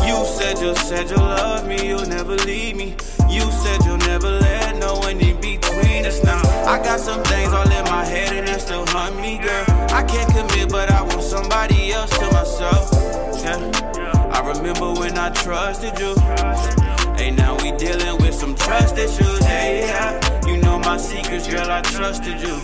[0.04, 2.96] You said you said you love me, you'll never leave me.
[3.30, 6.42] You said you'll never let no one in between us now.
[6.66, 9.64] I got some things all in my head and they still hunt me, girl.
[9.94, 12.90] I can't commit, but I want somebody else to myself.
[13.44, 14.30] Yeah.
[14.32, 16.16] I remember when I trusted you.
[17.16, 19.44] Hey, now we dealing with some trust issues.
[19.44, 20.36] Hey, yeah.
[20.66, 22.60] Know my secrets, girl, I trusted you.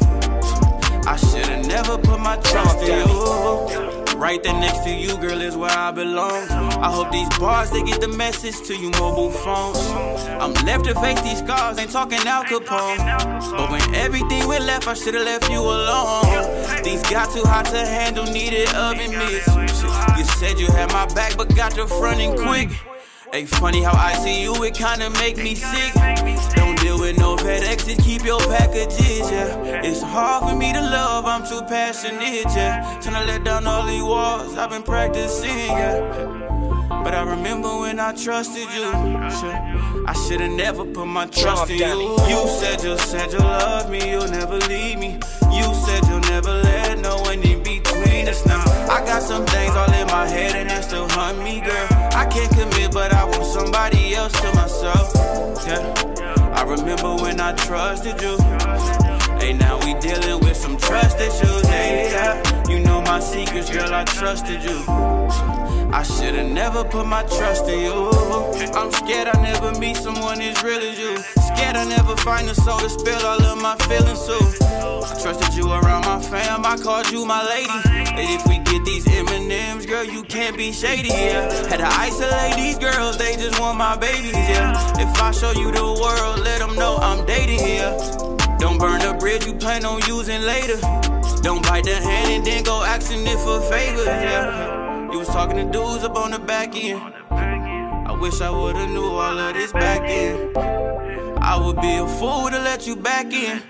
[1.06, 4.18] I should've never put my trust in you.
[4.18, 6.48] Right there next to you, girl, is where I belong.
[6.82, 9.78] I hope these bars they get the message to you mobile phones.
[10.42, 12.98] I'm left to face these scars, ain't talking Al Capone.
[13.56, 16.24] But when everything went left, I should've left you alone.
[16.82, 19.46] These got too hot to handle, needed oven mitts.
[20.18, 22.68] You said you had my back, but got your fronting quick.
[23.32, 25.94] Hey, funny how I see you, it kinda make me sick.
[26.54, 26.81] Don't
[27.12, 29.82] with no FedExes, keep your packages, yeah.
[29.84, 32.98] It's hard for me to love, I'm too passionate, yeah.
[33.02, 36.38] Trying to let down all these walls, I've been practicing, yeah.
[36.88, 38.90] But I remember when I trusted you.
[39.38, 39.58] Shit,
[40.06, 42.16] I should've never put my trust in you.
[42.28, 45.18] You said you said you love me, you'll never leave me.
[45.50, 48.62] You said you'll never let no one in between us now.
[48.88, 51.88] I got some things all in my head and they still hunt me, girl.
[52.14, 55.12] I can't commit, but I want somebody else to myself.
[55.66, 59.01] Yeah, I remember when I trusted you.
[59.42, 61.66] Hey, now we dealing with some trust issues.
[61.66, 63.92] Hey, yeah, you know my secrets, girl.
[63.92, 64.84] I trusted you.
[65.92, 68.10] I should've never put my trust in you.
[68.72, 71.16] I'm scared I never meet someone as real as you.
[71.42, 74.38] Scared I never find a soul to spill all of my feelings to.
[75.10, 77.68] I trusted you around my fam, I called you my lady.
[78.14, 81.52] And if we get these M&M's, girl, you can't be shady, yeah.
[81.66, 84.70] Had to isolate these girls, they just want my babies, yeah.
[85.00, 88.31] If I show you the world, let them know I'm dating, yeah.
[88.62, 90.78] Don't burn the bridge you plan on using later.
[91.42, 95.10] Don't bite the hand and then go asking it for favors, yeah.
[95.10, 97.02] You was talking to dudes up on the back end.
[97.32, 100.52] I wish I would've knew all of this back then.
[101.42, 103.60] I would be a fool to let you back in.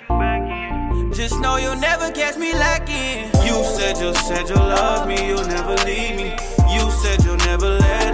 [1.14, 3.30] Just know you'll never catch me lacking.
[3.46, 6.36] You said you said you love me, you'll never leave me.
[6.68, 8.11] You said you'll never let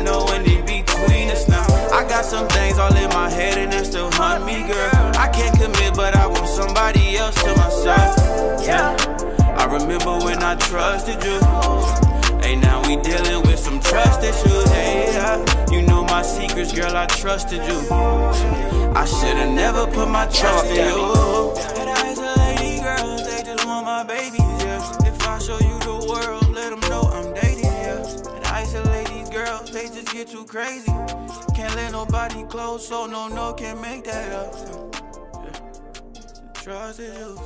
[1.98, 5.10] I got some things all in my head and they still hunt me, girl.
[5.18, 8.64] I can't commit, but I want somebody else to myself.
[8.64, 8.94] Yeah.
[9.58, 11.40] I remember when I trusted you.
[12.38, 14.70] Hey, now we dealing with some trust issues.
[14.70, 15.44] Hey, yeah.
[15.72, 16.96] you know my secrets, girl.
[16.96, 17.78] I trusted you.
[17.90, 21.52] I should've never put my trust in you.
[21.82, 24.38] Ain't a lady, girls, they just want my babies.
[25.02, 28.06] If I show you the world, let them know I'm dating, yeah.
[28.36, 28.64] And I
[29.10, 30.92] these girls, they just get too crazy.
[31.78, 34.52] Can't let nobody close, so no, no, can't make that up.
[35.44, 36.52] Yeah.
[36.52, 37.38] Trust issues.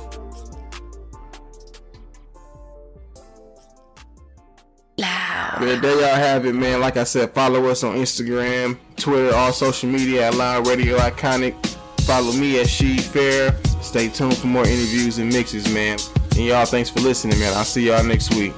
[4.97, 6.79] Man, there y'all have it, man.
[6.79, 11.53] Like I said, follow us on Instagram, Twitter, all social media at Loud Radio Iconic.
[12.01, 13.55] Follow me at She Fair.
[13.81, 15.99] Stay tuned for more interviews and mixes, man.
[16.31, 17.53] And y'all, thanks for listening, man.
[17.55, 18.53] I'll see y'all next week.